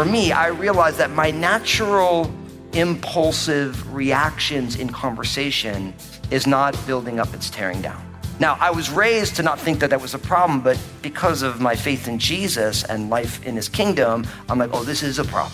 For 0.00 0.06
me, 0.06 0.32
I 0.32 0.46
realized 0.46 0.96
that 0.96 1.10
my 1.10 1.30
natural 1.30 2.32
impulsive 2.72 3.92
reactions 3.94 4.76
in 4.76 4.88
conversation 4.88 5.92
is 6.30 6.46
not 6.46 6.74
building 6.86 7.20
up, 7.20 7.34
it's 7.34 7.50
tearing 7.50 7.82
down. 7.82 8.09
Now, 8.40 8.56
I 8.58 8.70
was 8.70 8.88
raised 8.88 9.36
to 9.36 9.42
not 9.42 9.60
think 9.60 9.80
that 9.80 9.90
that 9.90 10.00
was 10.00 10.14
a 10.14 10.18
problem, 10.18 10.62
but 10.62 10.80
because 11.02 11.42
of 11.42 11.60
my 11.60 11.76
faith 11.76 12.08
in 12.08 12.18
Jesus 12.18 12.82
and 12.84 13.10
life 13.10 13.44
in 13.44 13.54
his 13.54 13.68
kingdom, 13.68 14.26
I'm 14.48 14.58
like, 14.58 14.70
oh, 14.72 14.82
this 14.82 15.02
is 15.02 15.18
a 15.18 15.24
problem. 15.24 15.52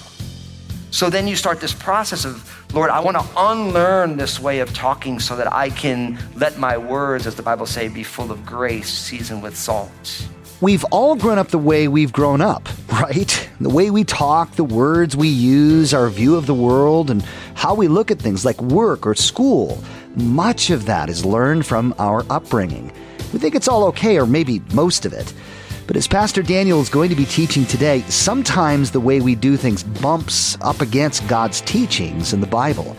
So 0.93 1.11
then 1.11 1.27
you 1.27 1.35
start 1.35 1.61
this 1.61 1.75
process 1.75 2.25
of, 2.25 2.49
Lord, 2.73 2.91
I 2.91 3.01
want 3.01 3.17
to 3.19 3.27
unlearn 3.37 4.17
this 4.17 4.39
way 4.39 4.61
of 4.61 4.73
talking 4.73 5.19
so 5.19 5.35
that 5.35 5.53
I 5.53 5.71
can 5.71 6.17
let 6.37 6.59
my 6.59 6.79
words, 6.79 7.27
as 7.27 7.35
the 7.35 7.43
Bible 7.43 7.67
say, 7.67 7.89
be 7.89 8.05
full 8.05 8.31
of 8.31 8.47
grace, 8.47 8.89
seasoned 8.89 9.43
with 9.43 9.57
salt. 9.57 10.29
We've 10.61 10.85
all 10.85 11.17
grown 11.17 11.39
up 11.39 11.49
the 11.49 11.59
way 11.59 11.89
we've 11.89 12.13
grown 12.13 12.41
up, 12.41 12.69
right? 12.93 13.51
The 13.61 13.69
way 13.69 13.91
we 13.91 14.05
talk, 14.05 14.53
the 14.53 14.65
words 14.65 15.17
we 15.17 15.29
use, 15.29 15.93
our 15.93 16.09
view 16.09 16.37
of 16.37 16.47
the 16.47 16.55
world, 16.55 17.11
and 17.11 17.23
how 17.55 17.75
we 17.75 17.89
look 17.89 18.13
at 18.13 18.21
things 18.21 18.45
like 18.45 18.63
work 18.63 19.09
or 19.09 19.17
school. 19.17 19.83
Much 20.17 20.71
of 20.71 20.87
that 20.87 21.11
is 21.11 21.27
learned 21.27 21.67
from 21.67 21.95
our 21.99 22.25
upbringing. 22.31 22.91
We 23.35 23.39
think 23.39 23.55
it's 23.55 23.69
all 23.69 23.85
okay, 23.85 24.19
or 24.19 24.25
maybe 24.25 24.63
most 24.73 25.05
of 25.05 25.13
it. 25.13 25.35
But 25.87 25.95
as 25.95 26.09
Pastor 26.09 26.43
Daniel 26.43 26.81
is 26.81 26.89
going 26.89 27.11
to 27.11 27.15
be 27.15 27.27
teaching 27.27 27.67
today, 27.67 28.01
sometimes 28.09 28.91
the 28.91 28.99
way 28.99 29.21
we 29.21 29.35
do 29.35 29.59
things 29.59 29.83
bumps 29.83 30.57
up 30.63 30.81
against 30.81 31.29
God's 31.29 31.61
teachings 31.61 32.33
in 32.33 32.41
the 32.41 32.47
Bible. 32.47 32.97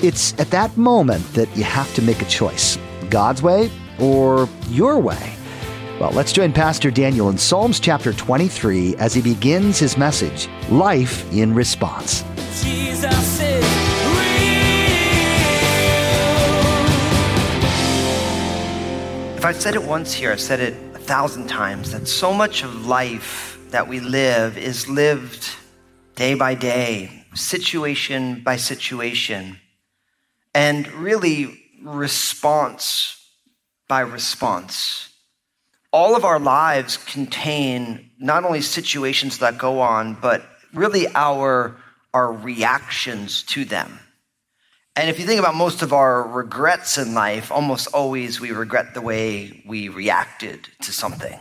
It's 0.00 0.38
at 0.40 0.50
that 0.50 0.76
moment 0.76 1.24
that 1.34 1.48
you 1.56 1.62
have 1.62 1.94
to 1.94 2.02
make 2.02 2.22
a 2.22 2.26
choice 2.26 2.76
God's 3.08 3.40
way 3.40 3.70
or 4.00 4.48
your 4.68 4.98
way. 4.98 5.36
Well, 6.00 6.10
let's 6.10 6.32
join 6.32 6.52
Pastor 6.52 6.90
Daniel 6.90 7.28
in 7.28 7.38
Psalms 7.38 7.78
chapter 7.78 8.12
23 8.12 8.96
as 8.96 9.14
he 9.14 9.22
begins 9.22 9.78
his 9.78 9.96
message 9.96 10.48
Life 10.70 11.32
in 11.32 11.54
Response. 11.54 12.24
Jesus 12.62 13.37
If 19.38 19.44
I've 19.44 19.60
said 19.60 19.76
it 19.76 19.84
once 19.84 20.12
here, 20.12 20.32
I've 20.32 20.40
said 20.40 20.58
it 20.58 20.74
a 20.96 20.98
thousand 20.98 21.46
times 21.46 21.92
that 21.92 22.08
so 22.08 22.32
much 22.32 22.64
of 22.64 22.86
life 22.86 23.56
that 23.70 23.86
we 23.86 24.00
live 24.00 24.58
is 24.58 24.88
lived 24.88 25.48
day 26.16 26.34
by 26.34 26.56
day, 26.56 27.24
situation 27.34 28.42
by 28.42 28.56
situation, 28.56 29.60
and 30.56 30.88
really 30.88 31.56
response 31.84 33.28
by 33.86 34.00
response. 34.00 35.08
All 35.92 36.16
of 36.16 36.24
our 36.24 36.40
lives 36.40 36.96
contain 36.96 38.10
not 38.18 38.44
only 38.44 38.60
situations 38.60 39.38
that 39.38 39.56
go 39.56 39.78
on, 39.80 40.14
but 40.14 40.42
really 40.74 41.06
our, 41.14 41.76
our 42.12 42.32
reactions 42.32 43.44
to 43.44 43.64
them. 43.64 44.00
And 44.98 45.08
if 45.08 45.20
you 45.20 45.26
think 45.26 45.38
about 45.38 45.54
most 45.54 45.82
of 45.82 45.92
our 45.92 46.24
regrets 46.24 46.98
in 46.98 47.14
life, 47.14 47.52
almost 47.52 47.86
always 47.94 48.40
we 48.40 48.50
regret 48.50 48.94
the 48.94 49.00
way 49.00 49.62
we 49.64 49.88
reacted 49.88 50.66
to 50.82 50.90
something. 50.90 51.38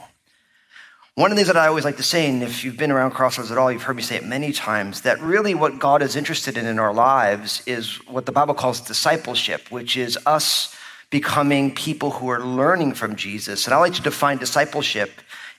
One 1.16 1.32
of 1.32 1.36
the 1.36 1.40
things 1.40 1.52
that 1.52 1.58
I 1.58 1.66
always 1.66 1.84
like 1.84 1.98
to 1.98 2.04
say, 2.04 2.30
and 2.30 2.44
if 2.44 2.64
you've 2.64 2.78
been 2.78 2.92
around 2.92 3.12
Crossroads 3.16 3.50
at 3.50 3.58
all, 3.58 3.72
you've 3.72 3.82
heard 3.82 3.96
me 3.96 4.04
say 4.04 4.18
it 4.18 4.24
many 4.24 4.52
times, 4.52 5.02
that 5.02 5.20
really 5.22 5.56
what 5.56 5.80
God 5.80 6.04
is 6.04 6.16
interested 6.16 6.56
in 6.56 6.68
in 6.68 6.78
our 6.78 6.94
lives 6.94 7.64
is 7.66 7.96
what 8.08 8.28
the 8.28 8.32
Bible 8.32 8.54
calls 8.54 8.80
discipleship, 8.80 9.72
which 9.72 9.98
is 9.98 10.20
us 10.28 10.76
becoming 11.10 11.74
people 11.74 12.12
who 12.12 12.28
are 12.28 12.46
learning 12.46 12.94
from 12.94 13.16
Jesus. 13.16 13.66
And 13.66 13.74
I 13.74 13.80
like 13.80 13.96
to 13.96 14.04
define 14.04 14.38
discipleship 14.38 15.10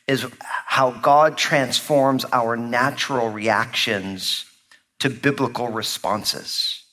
is 0.07 0.25
how 0.39 0.93
God 0.93 1.37
transforms 1.37 2.25
our 2.33 2.57
natural 2.57 3.29
reactions 3.29 4.45
to 5.01 5.11
biblical 5.11 5.67
responses. 5.67 6.85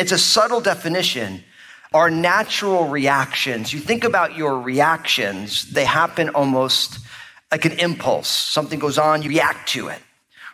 It's 0.00 0.12
a 0.12 0.18
subtle 0.18 0.62
definition. 0.62 1.44
Our 1.92 2.08
natural 2.08 2.88
reactions, 2.88 3.70
you 3.70 3.80
think 3.80 4.02
about 4.02 4.34
your 4.34 4.58
reactions, 4.58 5.70
they 5.70 5.84
happen 5.84 6.30
almost 6.30 7.00
like 7.52 7.66
an 7.66 7.72
impulse. 7.72 8.28
Something 8.28 8.78
goes 8.78 8.96
on, 8.96 9.20
you 9.20 9.28
react 9.28 9.68
to 9.70 9.88
it. 9.88 9.98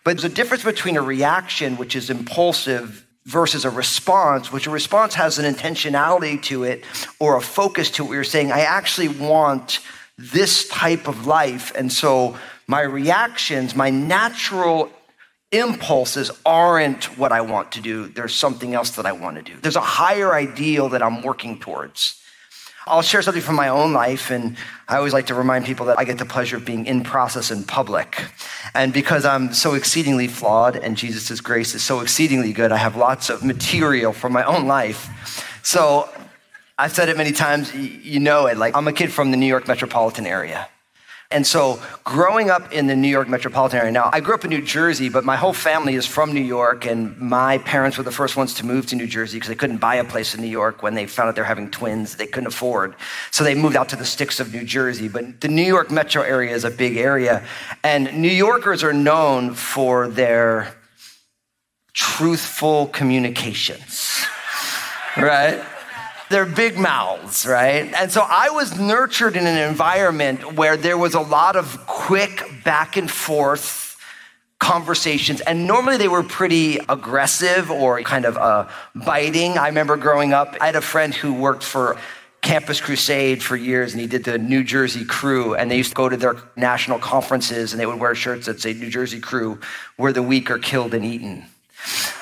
But 0.02 0.16
there's 0.16 0.24
a 0.24 0.34
difference 0.34 0.64
between 0.64 0.96
a 0.96 1.02
reaction, 1.02 1.76
which 1.76 1.94
is 1.94 2.10
impulsive, 2.10 3.06
versus 3.24 3.64
a 3.64 3.70
response, 3.70 4.50
which 4.50 4.66
a 4.66 4.70
response 4.70 5.14
has 5.14 5.38
an 5.38 5.52
intentionality 5.52 6.42
to 6.42 6.64
it 6.64 6.84
or 7.20 7.36
a 7.36 7.40
focus 7.40 7.88
to 7.92 8.12
it. 8.12 8.16
Are 8.16 8.24
saying, 8.24 8.50
I 8.50 8.62
actually 8.62 9.08
want 9.08 9.78
this 10.18 10.66
type 10.68 11.06
of 11.06 11.26
life. 11.26 11.72
And 11.76 11.92
so 11.92 12.36
my 12.66 12.80
reactions, 12.80 13.76
my 13.76 13.90
natural 13.90 14.90
impulses 15.52 16.30
aren't 16.44 17.16
what 17.18 17.32
I 17.32 17.40
want 17.40 17.72
to 17.72 17.80
do. 17.80 18.08
There's 18.08 18.34
something 18.34 18.74
else 18.74 18.90
that 18.90 19.06
I 19.06 19.12
want 19.12 19.36
to 19.36 19.42
do. 19.42 19.58
There's 19.60 19.76
a 19.76 19.80
higher 19.80 20.34
ideal 20.34 20.88
that 20.90 21.02
I'm 21.02 21.22
working 21.22 21.58
towards. 21.58 22.22
I'll 22.88 23.02
share 23.02 23.20
something 23.20 23.42
from 23.42 23.56
my 23.56 23.68
own 23.68 23.92
life, 23.92 24.30
and 24.30 24.56
I 24.86 24.96
always 24.96 25.12
like 25.12 25.26
to 25.26 25.34
remind 25.34 25.64
people 25.64 25.86
that 25.86 25.98
I 25.98 26.04
get 26.04 26.18
the 26.18 26.24
pleasure 26.24 26.56
of 26.56 26.64
being 26.64 26.86
in 26.86 27.02
process 27.02 27.50
in 27.50 27.64
public. 27.64 28.24
And 28.74 28.92
because 28.92 29.24
I'm 29.24 29.52
so 29.52 29.74
exceedingly 29.74 30.28
flawed 30.28 30.76
and 30.76 30.96
Jesus' 30.96 31.40
grace 31.40 31.74
is 31.74 31.82
so 31.82 31.98
exceedingly 31.98 32.52
good, 32.52 32.70
I 32.70 32.76
have 32.76 32.94
lots 32.94 33.28
of 33.28 33.42
material 33.42 34.12
from 34.12 34.32
my 34.32 34.44
own 34.44 34.68
life. 34.68 35.58
So 35.64 36.08
I've 36.78 36.92
said 36.92 37.08
it 37.08 37.16
many 37.16 37.32
times, 37.32 37.74
you 37.74 38.20
know 38.20 38.46
it. 38.46 38.56
Like, 38.56 38.76
I'm 38.76 38.86
a 38.86 38.92
kid 38.92 39.12
from 39.12 39.32
the 39.32 39.36
New 39.36 39.46
York 39.46 39.66
metropolitan 39.66 40.24
area. 40.24 40.68
And 41.32 41.44
so, 41.44 41.82
growing 42.04 42.50
up 42.50 42.72
in 42.72 42.86
the 42.86 42.94
New 42.94 43.08
York 43.08 43.28
metropolitan 43.28 43.80
area, 43.80 43.90
now 43.90 44.10
I 44.12 44.20
grew 44.20 44.34
up 44.34 44.44
in 44.44 44.50
New 44.50 44.62
Jersey, 44.62 45.08
but 45.08 45.24
my 45.24 45.34
whole 45.34 45.52
family 45.52 45.96
is 45.96 46.06
from 46.06 46.32
New 46.32 46.40
York, 46.40 46.86
and 46.86 47.18
my 47.18 47.58
parents 47.58 47.98
were 47.98 48.04
the 48.04 48.12
first 48.12 48.36
ones 48.36 48.54
to 48.54 48.66
move 48.66 48.86
to 48.86 48.96
New 48.96 49.08
Jersey 49.08 49.38
because 49.38 49.48
they 49.48 49.56
couldn't 49.56 49.78
buy 49.78 49.96
a 49.96 50.04
place 50.04 50.36
in 50.36 50.40
New 50.40 50.46
York 50.46 50.84
when 50.84 50.94
they 50.94 51.06
found 51.06 51.28
out 51.28 51.34
they 51.34 51.40
were 51.40 51.46
having 51.46 51.68
twins 51.68 52.14
they 52.14 52.28
couldn't 52.28 52.46
afford. 52.46 52.94
So 53.32 53.42
they 53.42 53.56
moved 53.56 53.74
out 53.74 53.88
to 53.88 53.96
the 53.96 54.04
sticks 54.04 54.38
of 54.38 54.54
New 54.54 54.64
Jersey. 54.64 55.08
But 55.08 55.40
the 55.40 55.48
New 55.48 55.64
York 55.64 55.90
metro 55.90 56.22
area 56.22 56.54
is 56.54 56.62
a 56.62 56.70
big 56.70 56.96
area, 56.96 57.44
and 57.82 58.22
New 58.22 58.28
Yorkers 58.28 58.84
are 58.84 58.92
known 58.92 59.54
for 59.54 60.06
their 60.06 60.76
truthful 61.92 62.86
communications, 62.88 64.24
right? 65.16 65.60
They're 66.28 66.46
big 66.46 66.76
mouths, 66.76 67.46
right? 67.46 67.92
And 67.94 68.10
so 68.10 68.24
I 68.26 68.50
was 68.50 68.78
nurtured 68.78 69.36
in 69.36 69.46
an 69.46 69.68
environment 69.68 70.54
where 70.54 70.76
there 70.76 70.98
was 70.98 71.14
a 71.14 71.20
lot 71.20 71.54
of 71.54 71.86
quick 71.86 72.42
back 72.64 72.96
and 72.96 73.08
forth 73.08 73.96
conversations. 74.58 75.40
And 75.40 75.66
normally 75.66 75.98
they 75.98 76.08
were 76.08 76.24
pretty 76.24 76.78
aggressive 76.88 77.70
or 77.70 78.02
kind 78.02 78.24
of 78.24 78.36
uh, 78.36 78.68
biting. 78.94 79.56
I 79.56 79.68
remember 79.68 79.96
growing 79.96 80.32
up, 80.32 80.56
I 80.60 80.66
had 80.66 80.76
a 80.76 80.80
friend 80.80 81.14
who 81.14 81.32
worked 81.32 81.62
for 81.62 81.96
Campus 82.42 82.80
Crusade 82.80 83.42
for 83.42 83.56
years, 83.56 83.92
and 83.92 84.00
he 84.00 84.06
did 84.06 84.24
the 84.24 84.38
New 84.38 84.64
Jersey 84.64 85.04
crew. 85.04 85.54
And 85.54 85.70
they 85.70 85.76
used 85.76 85.90
to 85.90 85.96
go 85.96 86.08
to 86.08 86.16
their 86.16 86.36
national 86.56 86.98
conferences, 86.98 87.72
and 87.72 87.80
they 87.80 87.86
would 87.86 88.00
wear 88.00 88.14
shirts 88.14 88.46
that 88.46 88.60
say 88.60 88.72
New 88.72 88.90
Jersey 88.90 89.20
crew, 89.20 89.60
where 89.96 90.12
the 90.12 90.22
weak 90.22 90.50
are 90.50 90.58
killed 90.58 90.94
and 90.94 91.04
eaten. 91.04 91.44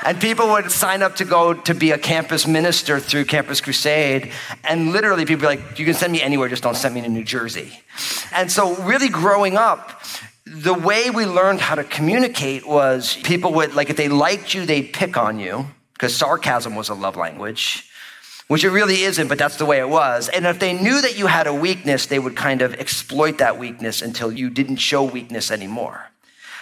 And 0.04 0.20
people 0.20 0.48
would 0.50 0.70
sign 0.70 1.02
up 1.02 1.16
to 1.16 1.24
go 1.24 1.54
to 1.54 1.74
be 1.74 1.92
a 1.92 1.98
campus 1.98 2.46
minister 2.46 3.00
through 3.00 3.24
Campus 3.24 3.60
Crusade. 3.60 4.32
And 4.62 4.92
literally, 4.92 5.24
people 5.24 5.48
would 5.48 5.58
be 5.58 5.62
like, 5.64 5.78
you 5.78 5.84
can 5.84 5.94
send 5.94 6.12
me 6.12 6.20
anywhere, 6.20 6.48
just 6.48 6.62
don't 6.62 6.76
send 6.76 6.94
me 6.94 7.00
to 7.00 7.08
New 7.08 7.24
Jersey. 7.24 7.72
And 8.32 8.50
so, 8.52 8.76
really 8.82 9.08
growing 9.08 9.56
up, 9.56 10.02
the 10.46 10.74
way 10.74 11.10
we 11.10 11.24
learned 11.24 11.60
how 11.60 11.74
to 11.74 11.84
communicate 11.84 12.66
was 12.66 13.16
people 13.22 13.54
would, 13.54 13.74
like, 13.74 13.88
if 13.88 13.96
they 13.96 14.08
liked 14.08 14.52
you, 14.52 14.66
they'd 14.66 14.92
pick 14.92 15.16
on 15.16 15.38
you, 15.38 15.66
because 15.94 16.14
sarcasm 16.14 16.74
was 16.74 16.90
a 16.90 16.94
love 16.94 17.16
language, 17.16 17.90
which 18.48 18.62
it 18.62 18.70
really 18.70 19.02
isn't, 19.02 19.28
but 19.28 19.38
that's 19.38 19.56
the 19.56 19.64
way 19.64 19.78
it 19.78 19.88
was. 19.88 20.28
And 20.28 20.44
if 20.44 20.58
they 20.58 20.74
knew 20.74 21.00
that 21.00 21.16
you 21.16 21.28
had 21.28 21.46
a 21.46 21.54
weakness, 21.54 22.06
they 22.06 22.18
would 22.18 22.36
kind 22.36 22.60
of 22.60 22.74
exploit 22.74 23.38
that 23.38 23.58
weakness 23.58 24.02
until 24.02 24.30
you 24.30 24.50
didn't 24.50 24.76
show 24.76 25.02
weakness 25.02 25.50
anymore. 25.50 26.10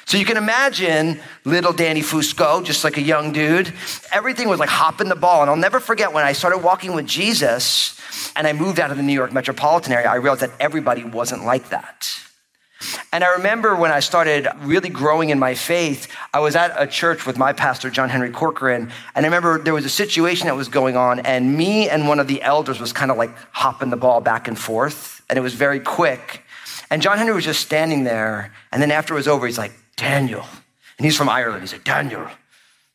So 0.04 0.19
you 0.19 0.25
can 0.25 0.37
imagine 0.37 1.20
little 1.44 1.72
Danny 1.72 2.02
Fusco, 2.02 2.64
just 2.64 2.84
like 2.84 2.96
a 2.96 3.02
young 3.02 3.32
dude. 3.32 3.72
Everything 4.12 4.49
was 4.49 4.60
like 4.60 4.69
hopping 4.69 5.08
the 5.08 5.16
ball. 5.16 5.43
And 5.43 5.50
I'll 5.50 5.56
never 5.56 5.81
forget 5.81 6.12
when 6.12 6.25
I 6.25 6.32
started 6.32 6.58
walking 6.58 6.94
with 6.94 7.06
Jesus 7.06 7.99
and 8.37 8.46
I 8.46 8.52
moved 8.52 8.81
out 8.81 8.90
of 8.90 8.96
the 8.96 9.02
New 9.02 9.14
York 9.14 9.32
metropolitan 9.32 9.93
area, 9.93 10.08
I 10.08 10.16
realized 10.16 10.43
that 10.43 10.52
everybody 10.60 11.04
wasn't 11.04 11.44
like 11.44 11.70
that. 11.70 12.08
And 13.12 13.22
I 13.22 13.34
remember 13.34 13.76
when 13.76 13.93
I 13.93 14.00
started 14.00 14.49
really 14.60 14.88
growing 14.88 15.31
in 15.31 15.38
my 15.38 15.54
faith, 15.54 16.08
I 16.34 16.40
was 16.40 16.56
at 16.56 16.75
a 16.76 16.87
church 16.87 17.26
with 17.26 17.38
my 17.38 17.52
pastor, 17.52 17.90
John 17.90 18.08
Henry 18.08 18.31
Corcoran. 18.31 18.90
And 19.14 19.25
I 19.25 19.28
remember 19.28 19.58
there 19.58 19.75
was 19.75 19.84
a 19.84 19.90
situation 19.90 20.46
that 20.46 20.56
was 20.56 20.69
going 20.69 20.96
on, 20.96 21.20
and 21.20 21.56
me 21.56 21.88
and 21.88 22.08
one 22.08 22.19
of 22.19 22.26
the 22.26 22.43
elders 22.43 22.81
was 22.81 22.93
kind 22.93 23.10
of 23.10 23.16
like 23.16 23.31
hopping 23.52 23.90
the 23.90 23.96
ball 23.96 24.20
back 24.20 24.48
and 24.48 24.58
forth. 24.58 25.22
and 25.28 25.38
it 25.38 25.43
was 25.43 25.55
very 25.55 25.81
quick. 25.81 26.43
And 26.90 27.00
John 27.00 27.16
Henry 27.16 27.32
was 27.32 27.44
just 27.44 27.60
standing 27.60 28.05
there. 28.05 28.52
And 28.70 28.82
then 28.82 28.90
after 28.90 29.14
it 29.14 29.16
was 29.16 29.28
over, 29.28 29.46
he's 29.46 29.56
like, 29.56 29.72
Daniel. 29.97 30.44
And 30.99 31.05
he's 31.05 31.17
from 31.17 31.29
Ireland. 31.29 31.62
He's 31.62 31.73
like, 31.73 31.85
Daniel, 31.85 32.27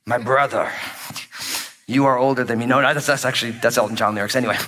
my 0.05 0.17
brother, 0.17 0.71
you 1.87 2.05
are 2.05 2.17
older 2.17 2.43
than 2.43 2.59
me. 2.59 2.65
No, 2.65 2.81
no, 2.81 2.93
that's, 2.93 3.07
that's 3.07 3.25
actually, 3.25 3.51
that's 3.51 3.77
Elton 3.77 3.95
John 3.95 4.15
lyrics 4.15 4.35
anyway. 4.35 4.57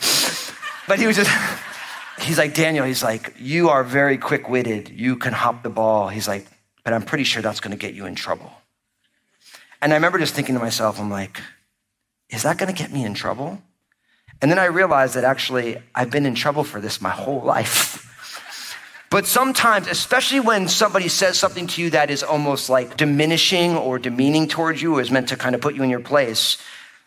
But 0.89 0.97
he 0.97 1.05
was 1.05 1.17
just, 1.17 1.29
he's 2.19 2.39
like, 2.39 2.55
Daniel, 2.55 2.83
he's 2.83 3.03
like, 3.03 3.35
you 3.37 3.69
are 3.69 3.83
very 3.83 4.17
quick 4.17 4.49
witted. 4.49 4.89
You 4.89 5.17
can 5.17 5.33
hop 5.33 5.61
the 5.61 5.69
ball. 5.69 6.09
He's 6.09 6.27
like, 6.27 6.47
but 6.83 6.93
I'm 6.93 7.03
pretty 7.03 7.23
sure 7.23 7.43
that's 7.43 7.59
going 7.59 7.77
to 7.77 7.77
get 7.77 7.93
you 7.93 8.07
in 8.07 8.15
trouble. 8.15 8.51
And 9.83 9.93
I 9.93 9.95
remember 9.97 10.17
just 10.17 10.33
thinking 10.33 10.55
to 10.55 10.59
myself, 10.59 10.99
I'm 10.99 11.11
like, 11.11 11.39
is 12.31 12.41
that 12.41 12.57
going 12.57 12.73
to 12.73 12.77
get 12.77 12.91
me 12.91 13.05
in 13.05 13.13
trouble? 13.13 13.61
And 14.41 14.49
then 14.49 14.57
I 14.57 14.65
realized 14.65 15.13
that 15.13 15.23
actually 15.23 15.77
I've 15.93 16.09
been 16.09 16.25
in 16.25 16.33
trouble 16.33 16.63
for 16.63 16.81
this 16.81 16.99
my 17.01 17.11
whole 17.11 17.41
life. 17.41 18.07
But 19.09 19.25
sometimes, 19.25 19.87
especially 19.87 20.39
when 20.39 20.67
somebody 20.67 21.07
says 21.07 21.39
something 21.39 21.65
to 21.67 21.81
you 21.81 21.89
that 21.91 22.11
is 22.11 22.21
almost 22.21 22.69
like 22.69 22.95
diminishing 22.95 23.75
or 23.75 23.97
demeaning 23.97 24.47
towards 24.47 24.81
you, 24.81 24.97
or 24.97 25.01
is 25.01 25.09
meant 25.09 25.29
to 25.29 25.35
kind 25.35 25.55
of 25.55 25.61
put 25.61 25.73
you 25.73 25.81
in 25.81 25.89
your 25.89 25.99
place, 25.99 26.57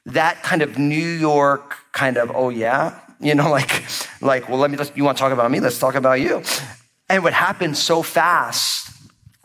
that 0.06 0.42
kind 0.42 0.62
of 0.62 0.78
New 0.78 0.96
York 0.96 1.76
kind 1.92 2.16
of, 2.16 2.32
oh 2.34 2.48
yeah, 2.48 2.98
you 3.20 3.34
know, 3.34 3.50
like, 3.58 3.84
like, 4.20 4.48
well, 4.48 4.58
let 4.58 4.70
me, 4.70 4.78
you 4.94 5.04
want 5.04 5.16
to 5.16 5.22
talk 5.22 5.32
about 5.32 5.50
me? 5.50 5.60
Let's 5.60 5.78
talk 5.78 5.94
about 5.94 6.20
you. 6.20 6.42
And 7.08 7.22
what 7.22 7.32
happened 7.34 7.76
so 7.76 8.02
fast 8.02 8.90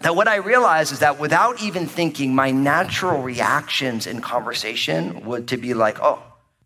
that 0.02 0.16
what 0.16 0.28
I 0.28 0.36
realized 0.38 0.94
is 0.94 1.00
that 1.00 1.20
without 1.20 1.62
even 1.62 1.88
thinking, 1.88 2.34
my 2.34 2.52
natural 2.52 3.22
reactions 3.22 4.08
in 4.08 4.22
conversation 4.22 5.26
would 5.26 5.48
to 5.50 5.58
be 5.58 5.74
like, 5.74 6.00
oh, 6.02 6.22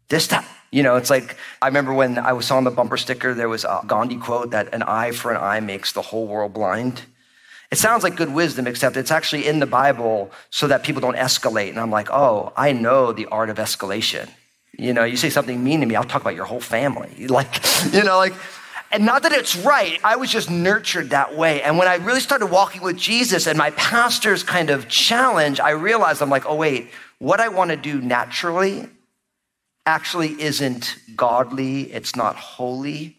this 0.09 0.27
time. 0.27 0.45
You 0.71 0.83
know, 0.83 0.95
it's 0.95 1.09
like, 1.09 1.35
I 1.61 1.67
remember 1.67 1.93
when 1.93 2.17
I 2.17 2.31
was 2.31 2.49
on 2.49 2.63
the 2.63 2.71
bumper 2.71 2.95
sticker, 2.95 3.33
there 3.33 3.49
was 3.49 3.65
a 3.65 3.81
Gandhi 3.85 4.15
quote 4.15 4.51
that 4.51 4.73
an 4.73 4.83
eye 4.83 5.11
for 5.11 5.31
an 5.31 5.37
eye 5.37 5.59
makes 5.59 5.91
the 5.91 6.01
whole 6.01 6.27
world 6.27 6.53
blind. 6.53 7.01
It 7.71 7.77
sounds 7.77 8.03
like 8.03 8.15
good 8.15 8.33
wisdom, 8.33 8.67
except 8.67 8.95
it's 8.95 9.11
actually 9.11 9.47
in 9.47 9.59
the 9.59 9.65
Bible 9.65 10.31
so 10.49 10.67
that 10.67 10.83
people 10.83 11.01
don't 11.01 11.17
escalate. 11.17 11.69
And 11.69 11.79
I'm 11.79 11.91
like, 11.91 12.09
oh, 12.09 12.53
I 12.55 12.71
know 12.71 13.11
the 13.11 13.25
art 13.27 13.49
of 13.49 13.57
escalation. 13.57 14.29
You 14.77 14.93
know, 14.93 15.03
you 15.03 15.17
say 15.17 15.29
something 15.29 15.61
mean 15.61 15.81
to 15.81 15.85
me, 15.85 15.95
I'll 15.95 16.05
talk 16.05 16.21
about 16.21 16.35
your 16.35 16.45
whole 16.45 16.61
family. 16.61 17.09
Like, 17.29 17.61
you 17.93 18.03
know, 18.03 18.17
like, 18.17 18.33
and 18.93 19.05
not 19.05 19.23
that 19.23 19.31
it's 19.33 19.57
right, 19.57 19.99
I 20.03 20.15
was 20.17 20.29
just 20.29 20.49
nurtured 20.49 21.11
that 21.11 21.35
way. 21.35 21.61
And 21.61 21.77
when 21.77 21.87
I 21.87 21.95
really 21.95 22.19
started 22.19 22.47
walking 22.47 22.81
with 22.81 22.97
Jesus 22.97 23.47
and 23.47 23.57
my 23.57 23.71
pastor's 23.71 24.43
kind 24.43 24.69
of 24.69 24.87
challenge, 24.87 25.59
I 25.59 25.71
realized 25.71 26.21
I'm 26.21 26.29
like, 26.29 26.45
oh, 26.45 26.55
wait, 26.55 26.89
what 27.19 27.39
I 27.39 27.49
want 27.49 27.71
to 27.71 27.77
do 27.77 28.01
naturally 28.01 28.87
actually 29.91 30.41
isn't 30.41 30.95
godly, 31.17 31.81
it's 31.91 32.15
not 32.15 32.37
holy, 32.37 33.17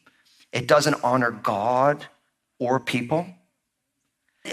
it 0.52 0.66
doesn't 0.66 0.96
honor 1.04 1.30
God 1.30 2.06
or 2.58 2.80
people. 2.80 3.26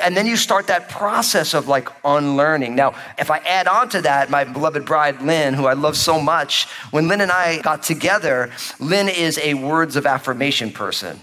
And 0.04 0.18
then 0.18 0.28
you 0.28 0.36
start 0.36 0.68
that 0.68 0.90
process 0.90 1.54
of 1.54 1.70
like 1.70 1.88
unlearning. 2.04 2.76
Now, 2.76 2.94
if 3.18 3.32
I 3.32 3.38
add 3.38 3.68
on 3.68 3.88
to 3.90 4.02
that, 4.02 4.30
my 4.30 4.44
beloved 4.44 4.84
bride, 4.86 5.22
Lynn, 5.22 5.54
who 5.54 5.66
I 5.66 5.74
love 5.74 5.96
so 5.96 6.20
much, 6.20 6.68
when 6.92 7.08
Lynn 7.08 7.22
and 7.22 7.32
I 7.32 7.62
got 7.62 7.84
together, 7.84 8.52
Lynn 8.82 9.08
is 9.08 9.40
a 9.40 9.54
words 9.54 9.96
of 9.96 10.06
affirmation 10.06 10.74
person, 10.74 11.18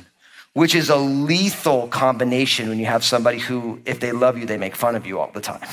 which 0.54 0.74
is 0.74 0.88
a 0.88 0.96
lethal 0.96 1.88
combination 1.88 2.70
when 2.70 2.78
you 2.78 2.86
have 2.86 3.04
somebody 3.04 3.38
who, 3.38 3.82
if 3.84 4.00
they 4.00 4.12
love 4.12 4.38
you, 4.38 4.46
they 4.46 4.56
make 4.56 4.74
fun 4.74 4.96
of 4.96 5.06
you 5.06 5.20
all 5.20 5.30
the 5.30 5.42
time. 5.42 5.68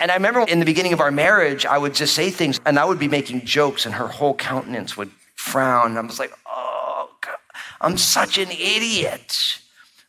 And 0.00 0.10
I 0.10 0.14
remember 0.14 0.40
in 0.40 0.58
the 0.58 0.64
beginning 0.64 0.94
of 0.94 1.00
our 1.00 1.10
marriage, 1.10 1.66
I 1.66 1.76
would 1.76 1.94
just 1.94 2.14
say 2.14 2.30
things 2.30 2.58
and 2.64 2.78
I 2.78 2.84
would 2.84 2.98
be 2.98 3.08
making 3.08 3.44
jokes, 3.44 3.84
and 3.84 3.94
her 3.94 4.08
whole 4.08 4.34
countenance 4.34 4.96
would 4.96 5.10
frown. 5.36 5.96
I 5.96 6.00
was 6.00 6.18
like, 6.18 6.32
oh, 6.46 7.10
God, 7.20 7.36
I'm 7.80 7.98
such 7.98 8.38
an 8.38 8.50
idiot. 8.50 9.60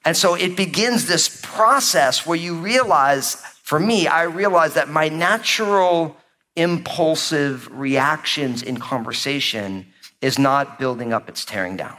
And 0.05 0.15
so 0.15 0.33
it 0.35 0.55
begins 0.55 1.07
this 1.07 1.41
process 1.43 2.25
where 2.25 2.37
you 2.37 2.55
realize, 2.55 3.35
for 3.63 3.79
me, 3.79 4.07
I 4.07 4.23
realize 4.23 4.73
that 4.73 4.89
my 4.89 5.09
natural 5.09 6.15
impulsive 6.55 7.69
reactions 7.71 8.63
in 8.63 8.77
conversation 8.77 9.87
is 10.21 10.39
not 10.39 10.79
building 10.79 11.13
up, 11.13 11.29
it's 11.29 11.45
tearing 11.45 11.77
down. 11.77 11.97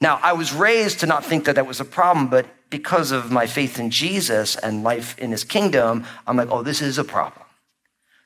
Now, 0.00 0.18
I 0.22 0.32
was 0.32 0.52
raised 0.52 1.00
to 1.00 1.06
not 1.06 1.24
think 1.24 1.44
that 1.44 1.56
that 1.56 1.66
was 1.66 1.80
a 1.80 1.84
problem, 1.84 2.28
but 2.28 2.46
because 2.70 3.10
of 3.10 3.30
my 3.30 3.46
faith 3.46 3.78
in 3.78 3.90
Jesus 3.90 4.56
and 4.56 4.82
life 4.82 5.18
in 5.18 5.32
his 5.32 5.44
kingdom, 5.44 6.04
I'm 6.26 6.36
like, 6.36 6.50
oh, 6.50 6.62
this 6.62 6.80
is 6.80 6.98
a 6.98 7.04
problem. 7.04 7.44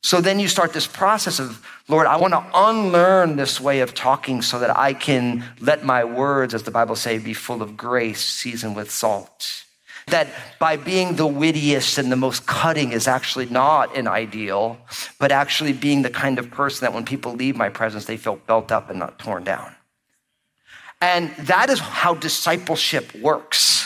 So 0.02 0.20
then 0.20 0.38
you 0.38 0.49
start 0.49 0.75
this 0.75 0.87
process 0.87 1.38
of, 1.38 1.67
Lord, 1.88 2.06
I 2.06 2.19
want 2.19 2.35
to 2.35 2.44
unlearn 2.55 3.37
this 3.37 3.58
way 3.58 3.81
of 3.81 3.94
talking 3.94 4.43
so 4.43 4.58
that 4.58 4.76
I 4.76 4.93
can 4.93 5.44
let 5.61 5.82
my 5.82 6.05
words, 6.05 6.52
as 6.52 6.64
the 6.64 6.70
Bible 6.70 6.94
say, 6.94 7.17
be 7.17 7.32
full 7.32 7.62
of 7.62 7.75
grace, 7.75 8.23
seasoned 8.23 8.76
with 8.76 8.91
salt. 8.91 9.64
That 10.08 10.29
by 10.58 10.76
being 10.76 11.17
the 11.17 11.26
wittiest 11.26 11.97
and 11.97 12.12
the 12.12 12.17
most 12.17 12.47
cutting 12.47 12.93
is 12.93 13.08
actually 13.08 13.47
not 13.47 13.97
an 13.97 14.06
ideal, 14.06 14.76
but 15.19 15.32
actually 15.32 15.73
being 15.73 16.02
the 16.02 16.11
kind 16.11 16.38
of 16.38 16.50
person 16.50 16.85
that 16.85 16.93
when 16.93 17.06
people 17.06 17.32
leave 17.32 17.56
my 17.56 17.70
presence, 17.70 18.05
they 18.05 18.19
feel 18.19 18.37
built 18.37 18.70
up 18.70 18.90
and 18.90 18.99
not 18.99 19.19
torn 19.19 19.43
down. 19.43 19.75
And 21.00 21.35
that 21.37 21.70
is 21.70 21.79
how 21.79 22.12
discipleship 22.12 23.14
works. 23.14 23.83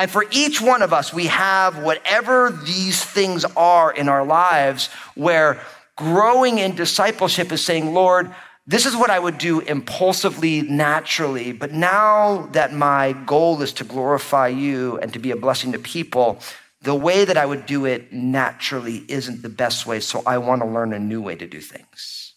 And 0.00 0.10
for 0.10 0.24
each 0.30 0.62
one 0.62 0.80
of 0.80 0.94
us, 0.94 1.12
we 1.12 1.26
have 1.26 1.82
whatever 1.82 2.50
these 2.64 3.04
things 3.04 3.44
are 3.54 3.92
in 3.92 4.08
our 4.08 4.24
lives 4.24 4.86
where 5.14 5.60
growing 5.94 6.56
in 6.56 6.74
discipleship 6.74 7.52
is 7.52 7.62
saying, 7.62 7.92
Lord, 7.92 8.34
this 8.66 8.86
is 8.86 8.96
what 8.96 9.10
I 9.10 9.18
would 9.18 9.36
do 9.36 9.60
impulsively, 9.60 10.62
naturally. 10.62 11.52
But 11.52 11.72
now 11.72 12.48
that 12.52 12.72
my 12.72 13.12
goal 13.12 13.60
is 13.60 13.74
to 13.74 13.84
glorify 13.84 14.48
you 14.48 14.96
and 15.00 15.12
to 15.12 15.18
be 15.18 15.32
a 15.32 15.36
blessing 15.36 15.72
to 15.72 15.78
people, 15.78 16.38
the 16.80 16.94
way 16.94 17.26
that 17.26 17.36
I 17.36 17.44
would 17.44 17.66
do 17.66 17.84
it 17.84 18.10
naturally 18.10 19.04
isn't 19.06 19.42
the 19.42 19.50
best 19.50 19.86
way. 19.86 20.00
So 20.00 20.22
I 20.24 20.38
want 20.38 20.62
to 20.62 20.66
learn 20.66 20.94
a 20.94 20.98
new 20.98 21.20
way 21.20 21.34
to 21.34 21.46
do 21.46 21.60
things. 21.60 22.29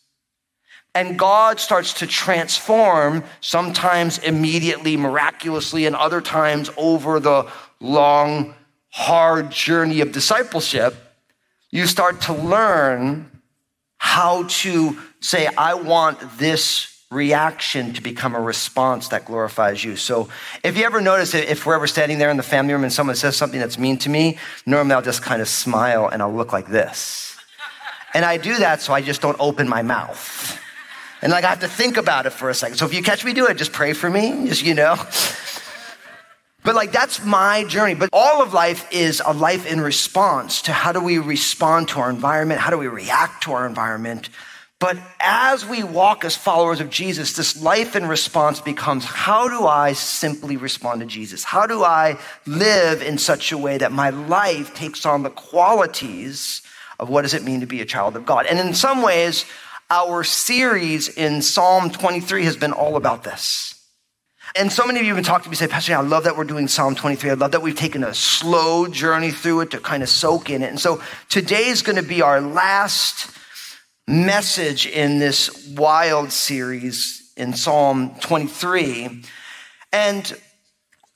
And 0.96 1.18
God 1.18 1.60
starts 1.60 1.94
to 1.94 2.08
transform, 2.08 3.24
sometimes 3.42 4.20
immediately, 4.20 4.96
miraculously, 4.96 5.86
and 5.88 5.96
other 5.96 6.22
times 6.22 6.70
over 6.78 7.20
the 7.20 7.50
long, 7.80 8.54
hard 8.90 9.50
journey 9.52 10.02
of 10.02 10.12
discipleship. 10.12 10.96
You 11.72 11.88
start 11.88 12.22
to 12.22 12.34
learn 12.34 13.32
how 13.98 14.44
to 14.44 14.98
say, 15.20 15.48
I 15.48 15.74
want 15.74 16.20
this 16.38 16.94
reaction 17.10 17.94
to 17.94 18.02
become 18.02 18.36
a 18.36 18.42
response 18.42 19.08
that 19.10 19.26
glorifies 19.26 19.84
you. 19.84 19.96
So 19.96 20.30
if 20.64 20.78
you 20.78 20.84
ever 20.84 21.00
notice 21.00 21.34
if 21.34 21.66
we're 21.66 21.76
ever 21.76 21.88
standing 21.88 22.18
there 22.18 22.30
in 22.30 22.38
the 22.38 22.44
family 22.44 22.74
room 22.74 22.84
and 22.84 22.94
someone 22.94 23.16
says 23.16 23.36
something 23.36 23.60
that's 23.60 23.78
mean 23.78 23.98
to 24.00 24.10
me, 24.10 24.38
normally 24.66 24.96
I'll 24.96 25.02
just 25.02 25.22
kind 25.22 25.42
of 25.42 25.48
smile 25.48 26.08
and 26.08 26.22
I'll 26.22 26.34
look 26.34 26.54
like 26.54 26.68
this. 26.68 27.38
And 28.14 28.26
I 28.26 28.38
do 28.38 28.58
that 28.58 28.82
so 28.82 28.94
I 28.94 29.02
just 29.02 29.22
don't 29.22 29.38
open 29.40 29.68
my 29.68 29.82
mouth. 29.82 30.60
And 31.24 31.32
like 31.32 31.46
I 31.46 31.50
have 31.50 31.62
to 31.62 31.70
think 31.70 31.96
about 31.96 32.26
it 32.26 32.32
for 32.32 32.50
a 32.50 32.54
second. 32.54 32.76
So 32.76 32.86
if 32.86 32.94
you 32.94 33.02
catch 33.02 33.24
me 33.24 33.32
do 33.32 33.48
it, 33.48 33.56
just 33.56 33.72
pray 33.72 33.94
for 33.94 34.10
me, 34.10 34.46
just 34.50 34.62
you 34.62 34.74
know. 34.74 34.98
But 36.66 36.76
like 36.76 36.92
that's 36.92 37.24
my 37.24 37.64
journey. 37.64 37.96
But 37.96 38.10
all 38.12 38.42
of 38.42 38.54
life 38.54 38.86
is 38.92 39.22
a 39.26 39.34
life 39.34 39.66
in 39.66 39.80
response 39.80 40.64
to 40.64 40.74
how 40.74 40.92
do 40.92 41.02
we 41.02 41.20
respond 41.20 41.88
to 41.90 42.00
our 42.02 42.10
environment? 42.10 42.60
How 42.60 42.72
do 42.72 42.78
we 42.78 42.88
react 42.88 43.44
to 43.44 43.54
our 43.54 43.66
environment? 43.66 44.30
But 44.80 44.98
as 45.22 45.66
we 45.66 45.82
walk 45.82 46.26
as 46.26 46.36
followers 46.36 46.82
of 46.82 46.90
Jesus, 46.90 47.32
this 47.34 47.62
life 47.62 47.96
in 47.96 48.06
response 48.06 48.60
becomes 48.60 49.06
how 49.06 49.48
do 49.48 49.66
I 49.66 49.94
simply 49.94 50.58
respond 50.58 51.00
to 51.00 51.06
Jesus? 51.06 51.46
How 51.46 51.66
do 51.66 51.86
I 51.86 52.18
live 52.46 53.02
in 53.02 53.18
such 53.18 53.54
a 53.54 53.58
way 53.58 53.78
that 53.78 53.94
my 53.94 54.10
life 54.10 54.74
takes 54.74 55.06
on 55.06 55.24
the 55.24 55.30
qualities 55.30 56.64
of 57.00 57.08
what 57.08 57.22
does 57.22 57.34
it 57.34 57.44
mean 57.44 57.62
to 57.62 57.66
be 57.66 57.80
a 57.80 57.86
child 57.86 58.18
of 58.18 58.26
God? 58.26 58.46
And 58.46 58.60
in 58.60 58.74
some 58.74 59.02
ways, 59.02 59.46
our 59.94 60.24
series 60.24 61.08
in 61.08 61.44
Psalm 61.44 61.92
23 61.92 62.46
has 62.46 62.58
been 62.58 62.72
all 62.72 62.96
about 62.96 63.24
this. 63.24 63.80
And 64.56 64.72
so 64.72 64.88
many 64.88 65.00
of 65.00 65.06
you 65.06 65.14
have 65.14 65.18
been 65.18 65.24
talking 65.24 65.44
to 65.44 65.50
me, 65.52 65.56
say, 65.56 65.68
Pastor, 65.68 65.96
I 65.96 66.02
love 66.02 66.24
that 66.24 66.36
we're 66.36 66.46
doing 66.46 66.68
Psalm 66.68 66.96
23. 66.96 67.30
I 67.30 67.34
love 67.36 67.52
that 67.52 67.62
we've 67.62 67.76
taken 67.76 68.04
a 68.04 68.12
slow 68.12 68.88
journey 68.88 69.30
through 69.30 69.62
it 69.62 69.72
to 69.72 69.80
kind 69.80 70.02
of 70.02 70.10
soak 70.10 70.50
in 70.50 70.64
it. 70.64 70.70
And 70.72 70.80
so 70.80 71.00
today 71.30 71.68
is 71.68 71.84
going 71.84 71.98
to 71.98 72.08
be 72.08 72.24
our 72.24 72.42
last 72.42 73.30
message 74.08 74.88
in 74.88 75.20
this 75.20 75.68
wild 75.78 76.32
series 76.32 77.32
in 77.38 77.54
Psalm 77.54 78.16
23. 78.20 79.24
And 79.92 80.42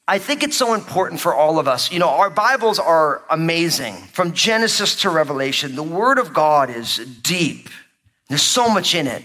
I 0.07 0.19
think 0.19 0.43
it's 0.43 0.55
so 0.55 0.75
important 0.75 1.19
for 1.19 1.33
all 1.33 1.57
of 1.57 1.67
us. 1.67 1.91
You 1.91 1.97
know, 1.97 2.09
our 2.09 2.29
Bibles 2.29 2.77
are 2.77 3.23
amazing 3.31 3.95
from 3.95 4.33
Genesis 4.33 5.01
to 5.01 5.09
Revelation. 5.09 5.75
The 5.75 5.81
Word 5.81 6.19
of 6.19 6.31
God 6.31 6.69
is 6.69 6.97
deep. 7.23 7.69
There's 8.29 8.41
so 8.41 8.69
much 8.69 8.93
in 8.95 9.07
it. 9.07 9.23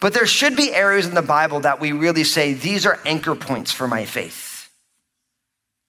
But 0.00 0.14
there 0.14 0.26
should 0.26 0.56
be 0.56 0.74
areas 0.74 1.06
in 1.06 1.14
the 1.14 1.22
Bible 1.22 1.60
that 1.60 1.80
we 1.80 1.92
really 1.92 2.24
say, 2.24 2.54
these 2.54 2.86
are 2.86 3.00
anchor 3.04 3.34
points 3.34 3.72
for 3.72 3.88
my 3.88 4.04
faith. 4.04 4.70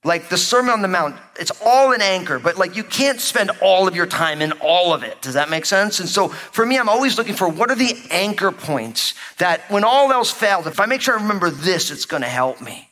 Like 0.04 0.30
the 0.30 0.38
Sermon 0.38 0.72
on 0.72 0.82
the 0.82 0.88
Mount, 0.88 1.18
it's 1.38 1.52
all 1.64 1.92
an 1.92 2.02
anchor, 2.02 2.40
but 2.40 2.58
like 2.58 2.76
you 2.78 2.84
can't 2.84 3.20
spend 3.20 3.52
all 3.62 3.88
of 3.88 3.96
your 3.96 4.06
time 4.06 4.42
in 4.42 4.54
all 4.54 4.94
of 4.94 5.04
it. 5.04 5.22
Does 5.22 5.34
that 5.34 5.50
make 5.50 5.66
sense? 5.66 6.00
And 6.00 6.08
so 6.08 6.30
for 6.30 6.66
me, 6.66 6.78
I'm 6.78 6.88
always 6.88 7.18
looking 7.18 7.36
for 7.36 7.50
what 7.50 7.70
are 7.70 7.76
the 7.76 7.98
anchor 8.10 8.52
points 8.52 9.14
that 9.38 9.62
when 9.70 9.84
all 9.84 10.12
else 10.12 10.32
fails, 10.32 10.68
if 10.68 10.80
I 10.80 10.86
make 10.86 11.02
sure 11.02 11.18
I 11.18 11.22
remember 11.22 11.50
this, 11.50 11.92
it's 11.92 12.06
going 12.06 12.24
to 12.24 12.30
help 12.30 12.62
me. 12.62 12.89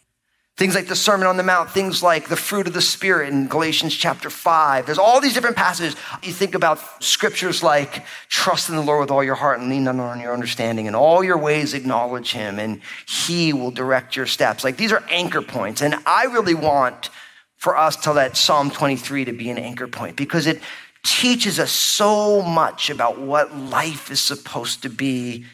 Things 0.58 0.74
like 0.74 0.88
the 0.88 0.96
Sermon 0.96 1.28
on 1.28 1.38
the 1.38 1.44
Mount, 1.44 1.70
things 1.70 2.02
like 2.02 2.30
the 2.30 2.36
fruit 2.36 2.66
of 2.66 2.74
the 2.74 2.82
Spirit 2.82 3.32
in 3.32 3.48
Galatians 3.48 3.96
chapter 3.96 4.32
5. 4.32 4.88
There's 4.88 4.98
all 4.98 5.22
these 5.22 5.36
different 5.36 5.56
passages. 5.56 5.96
You 6.24 6.34
think 6.34 6.56
about 6.56 6.80
scriptures 7.04 7.62
like 7.62 8.04
trust 8.28 8.68
in 8.68 8.76
the 8.76 8.82
Lord 8.82 9.02
with 9.02 9.12
all 9.12 9.24
your 9.24 9.36
heart 9.36 9.60
and 9.60 9.70
lean 9.70 9.84
not 9.84 10.00
on 10.00 10.20
your 10.20 10.34
understanding. 10.34 10.88
and 10.88 10.96
all 10.96 11.24
your 11.24 11.38
ways 11.38 11.76
acknowledge 11.76 12.32
him 12.32 12.58
and 12.58 12.82
he 13.08 13.54
will 13.54 13.70
direct 13.70 14.16
your 14.16 14.26
steps. 14.26 14.64
Like 14.64 14.78
these 14.78 14.92
are 14.92 15.04
anchor 15.12 15.44
points. 15.44 15.84
And 15.84 15.94
I 16.08 16.24
really 16.24 16.56
want 16.56 17.12
for 17.58 17.78
us 17.78 17.96
to 17.98 18.12
let 18.12 18.36
Psalm 18.36 18.72
23 18.72 19.26
to 19.26 19.34
be 19.34 19.52
an 19.52 19.60
anchor 19.60 19.88
point 19.88 20.16
because 20.16 20.48
it 20.48 20.60
teaches 21.04 21.60
us 21.60 21.72
so 21.72 22.42
much 22.42 22.90
about 22.90 23.20
what 23.20 23.56
life 23.56 24.10
is 24.10 24.22
supposed 24.22 24.82
to 24.82 24.90
be 24.90 25.46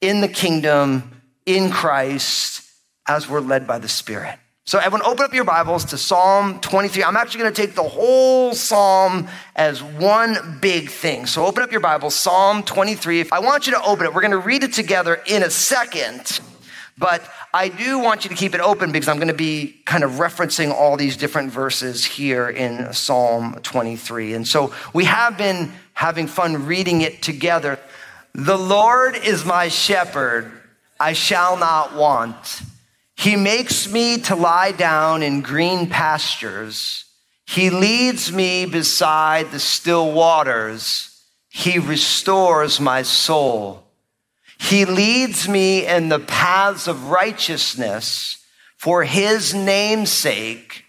in 0.00 0.22
the 0.22 0.28
kingdom, 0.28 1.22
in 1.44 1.70
Christ, 1.70 2.61
as 3.06 3.28
we're 3.28 3.40
led 3.40 3.66
by 3.66 3.78
the 3.78 3.88
Spirit. 3.88 4.38
So, 4.64 4.78
everyone, 4.78 5.04
open 5.04 5.24
up 5.24 5.34
your 5.34 5.42
Bibles 5.42 5.86
to 5.86 5.98
Psalm 5.98 6.60
23. 6.60 7.02
I'm 7.02 7.16
actually 7.16 7.40
going 7.40 7.52
to 7.52 7.60
take 7.66 7.74
the 7.74 7.82
whole 7.82 8.54
psalm 8.54 9.26
as 9.56 9.82
one 9.82 10.60
big 10.62 10.88
thing. 10.88 11.26
So, 11.26 11.44
open 11.44 11.64
up 11.64 11.72
your 11.72 11.80
Bible, 11.80 12.10
Psalm 12.10 12.62
23. 12.62 13.26
I 13.32 13.40
want 13.40 13.66
you 13.66 13.72
to 13.72 13.82
open 13.82 14.06
it. 14.06 14.14
We're 14.14 14.20
going 14.20 14.30
to 14.30 14.38
read 14.38 14.62
it 14.62 14.72
together 14.72 15.20
in 15.26 15.42
a 15.42 15.50
second, 15.50 16.38
but 16.96 17.28
I 17.52 17.70
do 17.70 17.98
want 17.98 18.22
you 18.22 18.30
to 18.30 18.36
keep 18.36 18.54
it 18.54 18.60
open 18.60 18.92
because 18.92 19.08
I'm 19.08 19.16
going 19.16 19.26
to 19.26 19.34
be 19.34 19.82
kind 19.84 20.04
of 20.04 20.12
referencing 20.12 20.70
all 20.70 20.96
these 20.96 21.16
different 21.16 21.50
verses 21.50 22.04
here 22.04 22.48
in 22.48 22.92
Psalm 22.92 23.58
23. 23.64 24.34
And 24.34 24.46
so, 24.46 24.72
we 24.94 25.06
have 25.06 25.36
been 25.36 25.72
having 25.94 26.28
fun 26.28 26.66
reading 26.66 27.00
it 27.00 27.20
together. 27.20 27.80
The 28.34 28.56
Lord 28.56 29.16
is 29.16 29.44
my 29.44 29.66
shepherd, 29.66 30.52
I 31.00 31.14
shall 31.14 31.56
not 31.56 31.96
want. 31.96 32.62
He 33.16 33.36
makes 33.36 33.90
me 33.90 34.18
to 34.22 34.34
lie 34.34 34.72
down 34.72 35.22
in 35.22 35.42
green 35.42 35.88
pastures. 35.88 37.04
He 37.46 37.70
leads 37.70 38.32
me 38.32 38.66
beside 38.66 39.50
the 39.50 39.60
still 39.60 40.12
waters. 40.12 41.22
He 41.48 41.78
restores 41.78 42.80
my 42.80 43.02
soul. 43.02 43.84
He 44.58 44.84
leads 44.84 45.48
me 45.48 45.86
in 45.86 46.08
the 46.08 46.20
paths 46.20 46.86
of 46.86 47.10
righteousness 47.10 48.38
for 48.76 49.04
his 49.04 49.54
name's 49.54 50.10
sake. 50.10 50.84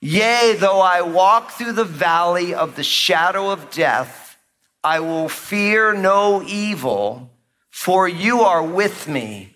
Yea, 0.00 0.54
though 0.58 0.80
I 0.80 1.00
walk 1.00 1.52
through 1.52 1.72
the 1.72 1.84
valley 1.84 2.54
of 2.54 2.76
the 2.76 2.84
shadow 2.84 3.50
of 3.50 3.70
death, 3.70 4.36
I 4.84 5.00
will 5.00 5.28
fear 5.28 5.94
no 5.94 6.42
evil, 6.42 7.30
for 7.70 8.06
you 8.06 8.42
are 8.42 8.62
with 8.62 9.08
me. 9.08 9.55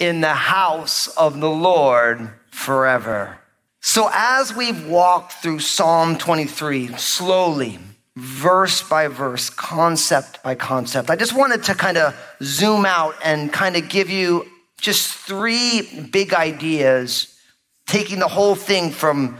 in 0.00 0.22
the 0.22 0.34
house 0.34 1.08
of 1.08 1.38
the 1.38 1.50
Lord 1.50 2.30
forever. 2.50 3.38
So, 3.80 4.10
as 4.12 4.54
we've 4.54 4.88
walked 4.88 5.34
through 5.34 5.60
Psalm 5.60 6.18
23 6.18 6.88
slowly, 6.96 7.78
verse 8.16 8.82
by 8.82 9.08
verse, 9.08 9.50
concept 9.50 10.42
by 10.42 10.54
concept, 10.54 11.10
I 11.10 11.16
just 11.16 11.36
wanted 11.36 11.62
to 11.64 11.74
kind 11.74 11.96
of 11.96 12.16
zoom 12.42 12.84
out 12.84 13.14
and 13.22 13.52
kind 13.52 13.76
of 13.76 13.88
give 13.88 14.10
you 14.10 14.46
just 14.80 15.14
three 15.14 15.82
big 16.10 16.32
ideas, 16.32 17.38
taking 17.86 18.18
the 18.18 18.28
whole 18.28 18.54
thing 18.54 18.90
from 18.90 19.38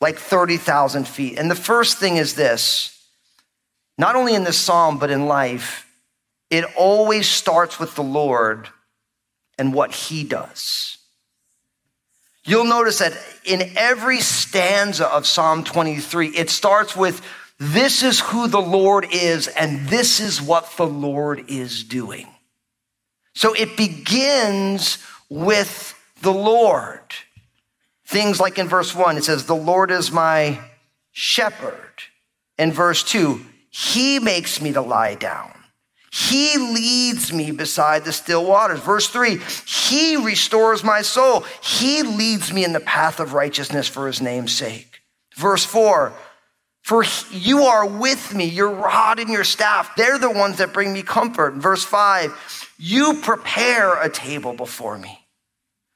like 0.00 0.18
30,000 0.18 1.08
feet. 1.08 1.38
And 1.38 1.50
the 1.50 1.54
first 1.54 1.98
thing 1.98 2.18
is 2.18 2.34
this 2.34 2.90
not 3.96 4.16
only 4.16 4.34
in 4.34 4.44
this 4.44 4.58
psalm, 4.58 4.98
but 4.98 5.10
in 5.10 5.26
life, 5.26 5.86
it 6.50 6.64
always 6.76 7.28
starts 7.28 7.78
with 7.78 7.94
the 7.94 8.02
Lord 8.02 8.68
and 9.58 9.72
what 9.72 9.92
he 9.92 10.24
does. 10.24 10.98
You'll 12.44 12.66
notice 12.66 12.98
that 12.98 13.16
in 13.44 13.72
every 13.76 14.20
stanza 14.20 15.06
of 15.06 15.26
Psalm 15.26 15.64
23, 15.64 16.28
it 16.28 16.50
starts 16.50 16.94
with, 16.94 17.22
This 17.58 18.02
is 18.02 18.20
who 18.20 18.48
the 18.48 18.60
Lord 18.60 19.06
is, 19.10 19.48
and 19.48 19.88
this 19.88 20.20
is 20.20 20.42
what 20.42 20.76
the 20.76 20.86
Lord 20.86 21.44
is 21.48 21.84
doing. 21.84 22.26
So 23.34 23.54
it 23.54 23.76
begins 23.76 24.98
with 25.30 25.98
the 26.20 26.32
Lord. 26.32 27.14
Things 28.06 28.38
like 28.38 28.58
in 28.58 28.68
verse 28.68 28.94
1, 28.94 29.16
it 29.16 29.24
says, 29.24 29.46
The 29.46 29.56
Lord 29.56 29.90
is 29.90 30.12
my 30.12 30.60
shepherd. 31.12 31.80
In 32.58 32.72
verse 32.72 33.02
2, 33.04 33.40
He 33.70 34.18
makes 34.18 34.60
me 34.60 34.72
to 34.74 34.82
lie 34.82 35.14
down. 35.14 35.53
He 36.16 36.56
leads 36.58 37.32
me 37.32 37.50
beside 37.50 38.04
the 38.04 38.12
still 38.12 38.44
waters. 38.44 38.78
Verse 38.78 39.08
three, 39.08 39.40
He 39.66 40.14
restores 40.14 40.84
my 40.84 41.02
soul. 41.02 41.44
He 41.60 42.04
leads 42.04 42.52
me 42.52 42.64
in 42.64 42.72
the 42.72 42.78
path 42.78 43.18
of 43.18 43.32
righteousness 43.32 43.88
for 43.88 44.06
His 44.06 44.20
name's 44.20 44.52
sake. 44.52 45.00
Verse 45.36 45.64
four, 45.64 46.12
for 46.82 47.04
you 47.32 47.62
are 47.62 47.84
with 47.84 48.32
me, 48.32 48.44
your 48.44 48.70
rod 48.70 49.18
and 49.18 49.28
your 49.28 49.42
staff, 49.42 49.96
they're 49.96 50.18
the 50.18 50.30
ones 50.30 50.58
that 50.58 50.72
bring 50.72 50.92
me 50.92 51.02
comfort. 51.02 51.54
Verse 51.54 51.82
five, 51.82 52.32
you 52.78 53.14
prepare 53.14 54.00
a 54.00 54.08
table 54.08 54.52
before 54.52 54.96
me. 54.96 55.18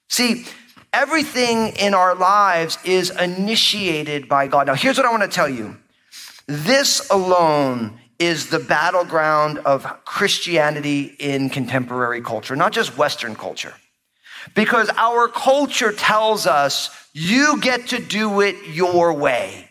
See, 0.08 0.46
everything 0.92 1.76
in 1.76 1.94
our 1.94 2.16
lives 2.16 2.76
is 2.84 3.10
initiated 3.10 4.28
by 4.28 4.48
God. 4.48 4.66
Now, 4.66 4.74
here's 4.74 4.96
what 4.96 5.06
I 5.06 5.12
want 5.12 5.22
to 5.22 5.28
tell 5.28 5.48
you. 5.48 5.76
This 6.48 7.08
alone 7.08 8.00
is 8.18 8.50
the 8.50 8.58
battleground 8.58 9.58
of 9.58 9.84
Christianity 10.04 11.14
in 11.18 11.50
contemporary 11.50 12.20
culture, 12.20 12.56
not 12.56 12.72
just 12.72 12.98
Western 12.98 13.36
culture. 13.36 13.74
Because 14.54 14.90
our 14.96 15.28
culture 15.28 15.92
tells 15.92 16.46
us 16.46 16.90
you 17.12 17.60
get 17.60 17.88
to 17.88 17.98
do 17.98 18.40
it 18.40 18.56
your 18.68 19.12
way. 19.12 19.67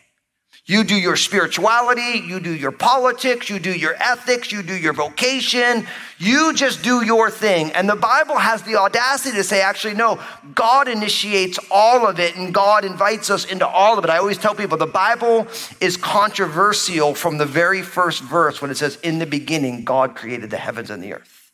You 0.68 0.84
do 0.84 0.94
your 0.94 1.16
spirituality, 1.16 2.22
you 2.26 2.40
do 2.40 2.54
your 2.54 2.72
politics, 2.72 3.48
you 3.48 3.58
do 3.58 3.72
your 3.72 3.94
ethics, 3.94 4.52
you 4.52 4.62
do 4.62 4.76
your 4.76 4.92
vocation. 4.92 5.86
You 6.18 6.52
just 6.52 6.82
do 6.82 7.02
your 7.02 7.30
thing. 7.30 7.72
And 7.72 7.88
the 7.88 7.96
Bible 7.96 8.36
has 8.36 8.62
the 8.64 8.76
audacity 8.76 9.34
to 9.36 9.44
say, 9.44 9.62
actually, 9.62 9.94
no, 9.94 10.22
God 10.54 10.86
initiates 10.86 11.58
all 11.70 12.06
of 12.06 12.20
it 12.20 12.36
and 12.36 12.52
God 12.52 12.84
invites 12.84 13.30
us 13.30 13.46
into 13.46 13.66
all 13.66 13.96
of 13.96 14.04
it. 14.04 14.10
I 14.10 14.18
always 14.18 14.36
tell 14.36 14.54
people 14.54 14.76
the 14.76 14.84
Bible 14.84 15.46
is 15.80 15.96
controversial 15.96 17.14
from 17.14 17.38
the 17.38 17.46
very 17.46 17.80
first 17.80 18.22
verse 18.22 18.60
when 18.60 18.70
it 18.70 18.76
says, 18.76 18.96
In 18.96 19.20
the 19.20 19.26
beginning, 19.26 19.84
God 19.84 20.16
created 20.16 20.50
the 20.50 20.58
heavens 20.58 20.90
and 20.90 21.02
the 21.02 21.14
earth. 21.14 21.50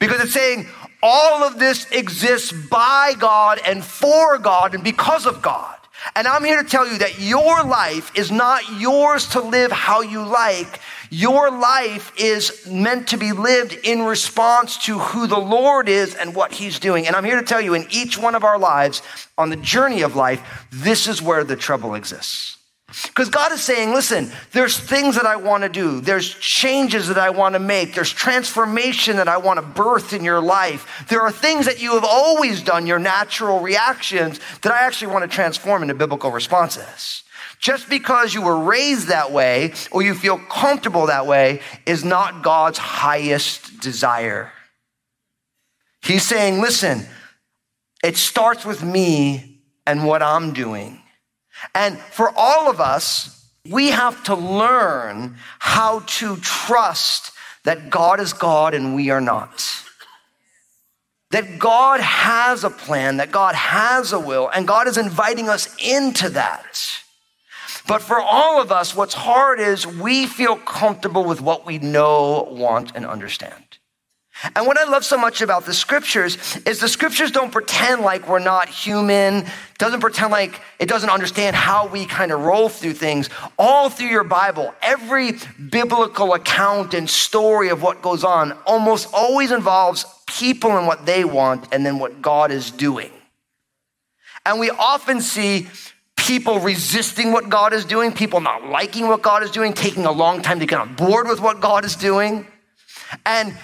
Because 0.00 0.20
it's 0.20 0.32
saying 0.32 0.66
all 1.00 1.44
of 1.44 1.60
this 1.60 1.88
exists 1.92 2.50
by 2.50 3.14
God 3.20 3.60
and 3.64 3.84
for 3.84 4.36
God 4.38 4.74
and 4.74 4.82
because 4.82 5.26
of 5.26 5.42
God. 5.42 5.77
And 6.14 6.28
I'm 6.28 6.44
here 6.44 6.62
to 6.62 6.68
tell 6.68 6.86
you 6.86 6.98
that 6.98 7.20
your 7.20 7.64
life 7.64 8.12
is 8.16 8.30
not 8.30 8.78
yours 8.78 9.26
to 9.28 9.40
live 9.40 9.72
how 9.72 10.00
you 10.00 10.24
like. 10.24 10.80
Your 11.10 11.50
life 11.50 12.12
is 12.16 12.66
meant 12.66 13.08
to 13.08 13.16
be 13.16 13.32
lived 13.32 13.76
in 13.84 14.02
response 14.02 14.76
to 14.86 14.98
who 14.98 15.26
the 15.26 15.38
Lord 15.38 15.88
is 15.88 16.14
and 16.14 16.34
what 16.34 16.52
He's 16.52 16.78
doing. 16.78 17.06
And 17.06 17.16
I'm 17.16 17.24
here 17.24 17.40
to 17.40 17.46
tell 17.46 17.60
you 17.60 17.74
in 17.74 17.86
each 17.90 18.18
one 18.18 18.34
of 18.34 18.44
our 18.44 18.58
lives, 18.58 19.02
on 19.36 19.50
the 19.50 19.56
journey 19.56 20.02
of 20.02 20.16
life, 20.16 20.66
this 20.70 21.06
is 21.06 21.22
where 21.22 21.44
the 21.44 21.56
trouble 21.56 21.94
exists. 21.94 22.57
Because 22.88 23.28
God 23.28 23.52
is 23.52 23.62
saying, 23.62 23.92
listen, 23.92 24.32
there's 24.52 24.78
things 24.78 25.16
that 25.16 25.26
I 25.26 25.36
want 25.36 25.62
to 25.62 25.68
do. 25.68 26.00
There's 26.00 26.34
changes 26.34 27.08
that 27.08 27.18
I 27.18 27.28
want 27.28 27.52
to 27.54 27.58
make. 27.58 27.94
There's 27.94 28.12
transformation 28.12 29.16
that 29.16 29.28
I 29.28 29.36
want 29.36 29.60
to 29.60 29.66
birth 29.66 30.14
in 30.14 30.24
your 30.24 30.40
life. 30.40 31.04
There 31.08 31.20
are 31.20 31.30
things 31.30 31.66
that 31.66 31.82
you 31.82 31.92
have 31.94 32.04
always 32.04 32.62
done, 32.62 32.86
your 32.86 32.98
natural 32.98 33.60
reactions, 33.60 34.40
that 34.62 34.72
I 34.72 34.86
actually 34.86 35.12
want 35.12 35.30
to 35.30 35.34
transform 35.34 35.82
into 35.82 35.94
biblical 35.94 36.30
responses. 36.30 37.24
Just 37.60 37.90
because 37.90 38.32
you 38.32 38.40
were 38.40 38.58
raised 38.58 39.08
that 39.08 39.32
way 39.32 39.74
or 39.90 40.00
you 40.00 40.14
feel 40.14 40.38
comfortable 40.38 41.06
that 41.06 41.26
way 41.26 41.60
is 41.84 42.04
not 42.04 42.42
God's 42.42 42.78
highest 42.78 43.80
desire. 43.80 44.50
He's 46.00 46.22
saying, 46.22 46.62
listen, 46.62 47.06
it 48.02 48.16
starts 48.16 48.64
with 48.64 48.82
me 48.82 49.60
and 49.86 50.06
what 50.06 50.22
I'm 50.22 50.54
doing. 50.54 51.02
And 51.74 51.98
for 51.98 52.32
all 52.36 52.70
of 52.70 52.80
us, 52.80 53.46
we 53.68 53.88
have 53.88 54.22
to 54.24 54.34
learn 54.34 55.36
how 55.58 56.00
to 56.00 56.36
trust 56.36 57.32
that 57.64 57.90
God 57.90 58.20
is 58.20 58.32
God 58.32 58.74
and 58.74 58.94
we 58.94 59.10
are 59.10 59.20
not. 59.20 59.64
that 61.30 61.58
God 61.58 62.00
has 62.00 62.64
a 62.64 62.70
plan, 62.70 63.18
that 63.18 63.30
God 63.30 63.54
has 63.54 64.12
a 64.12 64.20
will, 64.20 64.48
and 64.48 64.66
God 64.66 64.88
is 64.88 64.96
inviting 64.96 65.48
us 65.48 65.74
into 65.76 66.30
that. 66.30 66.80
But 67.86 68.02
for 68.02 68.20
all 68.20 68.60
of 68.60 68.72
us, 68.72 68.94
what's 68.94 69.14
hard 69.14 69.60
is 69.60 69.86
we 69.86 70.26
feel 70.26 70.56
comfortable 70.56 71.24
with 71.24 71.40
what 71.40 71.66
we 71.66 71.78
know, 71.78 72.48
want, 72.50 72.92
and 72.94 73.06
understand. 73.06 73.67
And 74.54 74.66
what 74.66 74.78
I 74.78 74.84
love 74.84 75.04
so 75.04 75.18
much 75.18 75.40
about 75.40 75.66
the 75.66 75.74
scriptures 75.74 76.38
is 76.64 76.78
the 76.78 76.88
scriptures 76.88 77.30
don't 77.32 77.50
pretend 77.50 78.02
like 78.02 78.28
we're 78.28 78.38
not 78.38 78.68
human, 78.68 79.44
doesn't 79.78 80.00
pretend 80.00 80.30
like 80.30 80.60
it 80.78 80.88
doesn't 80.88 81.10
understand 81.10 81.56
how 81.56 81.88
we 81.88 82.06
kind 82.06 82.30
of 82.30 82.40
roll 82.40 82.68
through 82.68 82.94
things. 82.94 83.28
All 83.58 83.90
through 83.90 84.08
your 84.08 84.24
Bible, 84.24 84.72
every 84.80 85.32
biblical 85.70 86.34
account 86.34 86.94
and 86.94 87.10
story 87.10 87.68
of 87.68 87.82
what 87.82 88.00
goes 88.00 88.22
on 88.22 88.52
almost 88.64 89.08
always 89.12 89.50
involves 89.50 90.04
people 90.26 90.76
and 90.76 90.86
what 90.86 91.04
they 91.04 91.24
want 91.24 91.66
and 91.72 91.84
then 91.84 91.98
what 91.98 92.22
God 92.22 92.52
is 92.52 92.70
doing. 92.70 93.10
And 94.46 94.60
we 94.60 94.70
often 94.70 95.20
see 95.20 95.68
people 96.16 96.60
resisting 96.60 97.32
what 97.32 97.48
God 97.48 97.72
is 97.72 97.84
doing, 97.84 98.12
people 98.12 98.40
not 98.40 98.66
liking 98.66 99.08
what 99.08 99.22
God 99.22 99.42
is 99.42 99.50
doing, 99.50 99.72
taking 99.72 100.06
a 100.06 100.12
long 100.12 100.42
time 100.42 100.60
to 100.60 100.66
get 100.66 100.78
on 100.78 100.94
board 100.94 101.26
with 101.26 101.40
what 101.40 101.60
God 101.60 101.84
is 101.84 101.96
doing. 101.96 102.46
And 103.26 103.56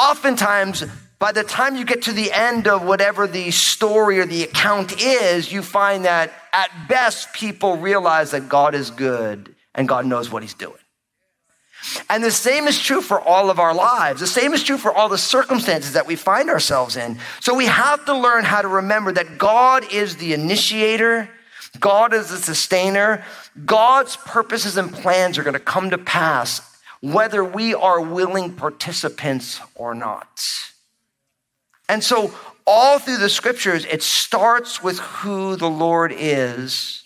oftentimes, 0.00 0.84
by 1.18 1.32
the 1.32 1.44
time 1.44 1.76
you 1.76 1.84
get 1.84 2.02
to 2.02 2.12
the 2.12 2.32
end 2.32 2.66
of 2.66 2.82
whatever 2.82 3.26
the 3.26 3.50
story 3.50 4.18
or 4.18 4.26
the 4.26 4.42
account 4.44 5.02
is, 5.02 5.52
you 5.52 5.62
find 5.62 6.06
that 6.06 6.32
at 6.52 6.70
best 6.88 7.32
people 7.34 7.76
realize 7.76 8.30
that 8.30 8.48
God 8.48 8.74
is 8.74 8.90
good 8.90 9.54
and 9.74 9.86
God 9.86 10.06
knows 10.06 10.30
what 10.30 10.42
he's 10.42 10.54
doing. 10.54 10.74
And 12.08 12.22
the 12.22 12.30
same 12.30 12.66
is 12.66 12.78
true 12.78 13.00
for 13.00 13.20
all 13.20 13.50
of 13.50 13.58
our 13.58 13.74
lives. 13.74 14.20
The 14.20 14.26
same 14.26 14.52
is 14.52 14.62
true 14.62 14.76
for 14.76 14.92
all 14.92 15.08
the 15.08 15.18
circumstances 15.18 15.92
that 15.94 16.06
we 16.06 16.16
find 16.16 16.50
ourselves 16.50 16.96
in. 16.96 17.18
So 17.40 17.54
we 17.54 17.66
have 17.66 18.04
to 18.06 18.16
learn 18.16 18.44
how 18.44 18.62
to 18.62 18.68
remember 18.68 19.12
that 19.12 19.38
God 19.38 19.90
is 19.92 20.16
the 20.16 20.34
initiator, 20.34 21.28
God 21.78 22.12
is 22.12 22.30
the 22.30 22.36
sustainer. 22.36 23.24
God's 23.64 24.16
purposes 24.16 24.76
and 24.76 24.92
plans 24.92 25.38
are 25.38 25.42
going 25.42 25.54
to 25.54 25.60
come 25.60 25.90
to 25.90 25.98
pass 25.98 26.60
whether 27.00 27.44
we 27.44 27.74
are 27.74 28.00
willing 28.00 28.54
participants 28.54 29.60
or 29.74 29.94
not. 29.94 30.72
And 31.88 32.04
so, 32.04 32.32
all 32.66 32.98
through 32.98 33.16
the 33.16 33.28
scriptures, 33.28 33.84
it 33.86 34.02
starts 34.02 34.82
with 34.82 34.98
who 34.98 35.56
the 35.56 35.70
Lord 35.70 36.12
is 36.16 37.02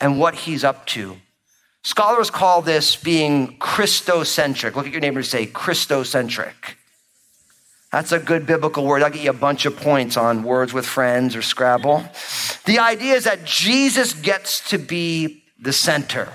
and 0.00 0.18
what 0.18 0.34
he's 0.34 0.64
up 0.64 0.86
to. 0.86 1.16
Scholars 1.82 2.30
call 2.30 2.62
this 2.62 2.94
being 2.94 3.56
Christocentric. 3.58 4.74
Look 4.74 4.86
at 4.86 4.92
your 4.92 5.00
neighbor 5.00 5.20
and 5.20 5.26
say, 5.26 5.46
Christocentric. 5.46 6.76
That's 7.90 8.12
a 8.12 8.18
good 8.18 8.46
biblical 8.46 8.86
word. 8.86 9.02
I'll 9.02 9.10
get 9.10 9.22
you 9.22 9.30
a 9.30 9.34
bunch 9.34 9.66
of 9.66 9.76
points 9.76 10.16
on 10.16 10.42
words 10.42 10.72
with 10.72 10.86
friends 10.86 11.36
or 11.36 11.42
Scrabble. 11.42 12.04
The 12.64 12.78
idea 12.78 13.14
is 13.14 13.24
that 13.24 13.44
Jesus 13.44 14.12
gets 14.14 14.68
to 14.70 14.78
be 14.78 15.42
the 15.60 15.72
center. 15.72 16.32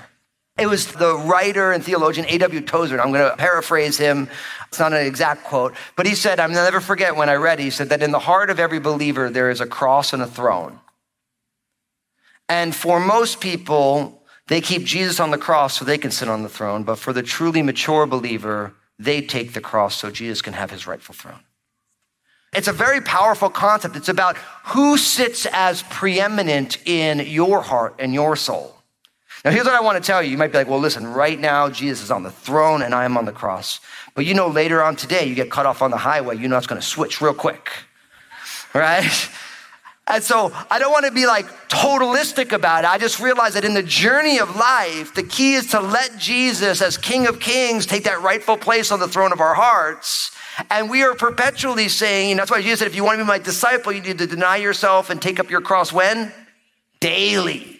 It 0.58 0.66
was 0.66 0.92
the 0.92 1.16
writer 1.16 1.72
and 1.72 1.84
theologian 1.84 2.26
A.W. 2.28 2.60
Tozer. 2.62 3.00
I'm 3.00 3.12
going 3.12 3.30
to 3.30 3.36
paraphrase 3.36 3.96
him. 3.96 4.28
It's 4.66 4.80
not 4.80 4.92
an 4.92 5.06
exact 5.06 5.44
quote, 5.44 5.74
but 5.96 6.06
he 6.06 6.14
said, 6.14 6.40
I'll 6.40 6.48
never 6.48 6.80
forget 6.80 7.16
when 7.16 7.28
I 7.28 7.34
read, 7.34 7.58
he 7.58 7.70
said 7.70 7.88
that 7.90 8.02
in 8.02 8.10
the 8.10 8.18
heart 8.18 8.50
of 8.50 8.58
every 8.58 8.80
believer, 8.80 9.30
there 9.30 9.50
is 9.50 9.60
a 9.60 9.66
cross 9.66 10.12
and 10.12 10.22
a 10.22 10.26
throne. 10.26 10.80
And 12.48 12.74
for 12.74 12.98
most 12.98 13.40
people, 13.40 14.22
they 14.48 14.60
keep 14.60 14.84
Jesus 14.84 15.20
on 15.20 15.30
the 15.30 15.38
cross 15.38 15.78
so 15.78 15.84
they 15.84 15.98
can 15.98 16.10
sit 16.10 16.28
on 16.28 16.42
the 16.42 16.48
throne. 16.48 16.82
But 16.82 16.98
for 16.98 17.12
the 17.12 17.22
truly 17.22 17.62
mature 17.62 18.06
believer, 18.06 18.74
they 18.98 19.20
take 19.20 19.52
the 19.52 19.60
cross 19.60 19.96
so 19.96 20.10
Jesus 20.10 20.42
can 20.42 20.54
have 20.54 20.70
his 20.70 20.86
rightful 20.86 21.14
throne. 21.14 21.40
It's 22.54 22.68
a 22.68 22.72
very 22.72 23.02
powerful 23.02 23.50
concept. 23.50 23.94
It's 23.96 24.08
about 24.08 24.36
who 24.64 24.96
sits 24.96 25.46
as 25.52 25.82
preeminent 25.84 26.78
in 26.86 27.20
your 27.20 27.60
heart 27.60 27.96
and 27.98 28.14
your 28.14 28.36
soul. 28.36 28.77
Now, 29.44 29.50
here's 29.52 29.66
what 29.66 29.74
I 29.74 29.80
want 29.80 30.02
to 30.02 30.06
tell 30.06 30.22
you. 30.22 30.30
You 30.30 30.36
might 30.36 30.52
be 30.52 30.58
like, 30.58 30.68
well, 30.68 30.80
listen, 30.80 31.06
right 31.06 31.38
now, 31.38 31.68
Jesus 31.70 32.04
is 32.04 32.10
on 32.10 32.22
the 32.22 32.30
throne 32.30 32.82
and 32.82 32.94
I 32.94 33.04
am 33.04 33.16
on 33.16 33.24
the 33.24 33.32
cross. 33.32 33.80
But 34.14 34.26
you 34.26 34.34
know, 34.34 34.48
later 34.48 34.82
on 34.82 34.96
today, 34.96 35.26
you 35.26 35.34
get 35.34 35.50
cut 35.50 35.66
off 35.66 35.80
on 35.80 35.90
the 35.90 35.96
highway, 35.96 36.36
you 36.36 36.48
know 36.48 36.56
it's 36.56 36.66
going 36.66 36.80
to 36.80 36.86
switch 36.86 37.20
real 37.20 37.34
quick. 37.34 37.70
Right? 38.74 39.30
And 40.06 40.22
so 40.22 40.52
I 40.70 40.78
don't 40.78 40.92
want 40.92 41.04
to 41.06 41.12
be 41.12 41.26
like 41.26 41.46
totalistic 41.68 42.52
about 42.52 42.84
it. 42.84 42.86
I 42.86 42.98
just 42.98 43.20
realize 43.20 43.54
that 43.54 43.64
in 43.64 43.74
the 43.74 43.82
journey 43.82 44.38
of 44.38 44.56
life, 44.56 45.14
the 45.14 45.22
key 45.22 45.54
is 45.54 45.68
to 45.68 45.80
let 45.80 46.18
Jesus, 46.18 46.80
as 46.80 46.96
King 46.96 47.26
of 47.26 47.40
Kings, 47.40 47.86
take 47.86 48.04
that 48.04 48.22
rightful 48.22 48.56
place 48.56 48.90
on 48.90 49.00
the 49.00 49.08
throne 49.08 49.32
of 49.32 49.40
our 49.40 49.54
hearts. 49.54 50.30
And 50.70 50.90
we 50.90 51.02
are 51.02 51.14
perpetually 51.14 51.88
saying, 51.88 52.32
and 52.32 52.40
that's 52.40 52.50
why 52.50 52.62
Jesus 52.62 52.80
said, 52.80 52.88
if 52.88 52.94
you 52.94 53.04
want 53.04 53.18
to 53.18 53.24
be 53.24 53.28
my 53.28 53.38
disciple, 53.38 53.92
you 53.92 54.00
need 54.00 54.18
to 54.18 54.26
deny 54.26 54.56
yourself 54.56 55.10
and 55.10 55.20
take 55.20 55.38
up 55.38 55.50
your 55.50 55.60
cross 55.60 55.92
when? 55.92 56.32
Daily. 57.00 57.77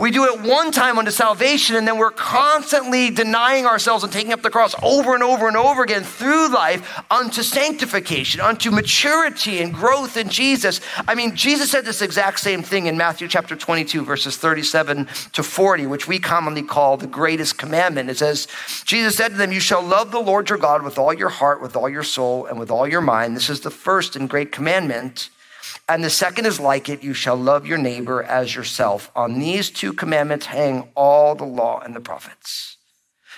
We 0.00 0.12
do 0.12 0.26
it 0.26 0.42
one 0.42 0.70
time 0.70 0.96
unto 0.96 1.10
salvation, 1.10 1.74
and 1.74 1.84
then 1.84 1.98
we're 1.98 2.12
constantly 2.12 3.10
denying 3.10 3.66
ourselves 3.66 4.04
and 4.04 4.12
taking 4.12 4.32
up 4.32 4.42
the 4.42 4.48
cross 4.48 4.76
over 4.80 5.12
and 5.12 5.24
over 5.24 5.48
and 5.48 5.56
over 5.56 5.82
again 5.82 6.04
through 6.04 6.54
life 6.54 7.02
unto 7.10 7.42
sanctification, 7.42 8.40
unto 8.40 8.70
maturity 8.70 9.60
and 9.60 9.74
growth 9.74 10.16
in 10.16 10.28
Jesus. 10.28 10.80
I 11.08 11.16
mean, 11.16 11.34
Jesus 11.34 11.72
said 11.72 11.84
this 11.84 12.00
exact 12.00 12.38
same 12.38 12.62
thing 12.62 12.86
in 12.86 12.96
Matthew 12.96 13.26
chapter 13.26 13.56
22, 13.56 14.04
verses 14.04 14.36
37 14.36 15.08
to 15.32 15.42
40, 15.42 15.86
which 15.88 16.06
we 16.06 16.20
commonly 16.20 16.62
call 16.62 16.96
the 16.96 17.08
greatest 17.08 17.58
commandment. 17.58 18.08
It 18.08 18.18
says, 18.18 18.46
Jesus 18.84 19.16
said 19.16 19.30
to 19.30 19.36
them, 19.36 19.50
You 19.50 19.58
shall 19.58 19.82
love 19.82 20.12
the 20.12 20.20
Lord 20.20 20.48
your 20.48 20.58
God 20.58 20.84
with 20.84 20.96
all 20.96 21.12
your 21.12 21.28
heart, 21.28 21.60
with 21.60 21.74
all 21.74 21.88
your 21.88 22.04
soul, 22.04 22.46
and 22.46 22.56
with 22.56 22.70
all 22.70 22.86
your 22.86 23.00
mind. 23.00 23.34
This 23.34 23.50
is 23.50 23.62
the 23.62 23.70
first 23.72 24.14
and 24.14 24.30
great 24.30 24.52
commandment. 24.52 25.30
And 25.88 26.04
the 26.04 26.10
second 26.10 26.44
is 26.44 26.60
like 26.60 26.88
it 26.88 27.02
you 27.02 27.14
shall 27.14 27.36
love 27.36 27.66
your 27.66 27.78
neighbor 27.78 28.22
as 28.22 28.54
yourself. 28.54 29.10
On 29.16 29.38
these 29.38 29.70
two 29.70 29.92
commandments 29.94 30.46
hang 30.46 30.88
all 30.94 31.34
the 31.34 31.44
law 31.44 31.80
and 31.80 31.96
the 31.96 32.00
prophets. 32.00 32.76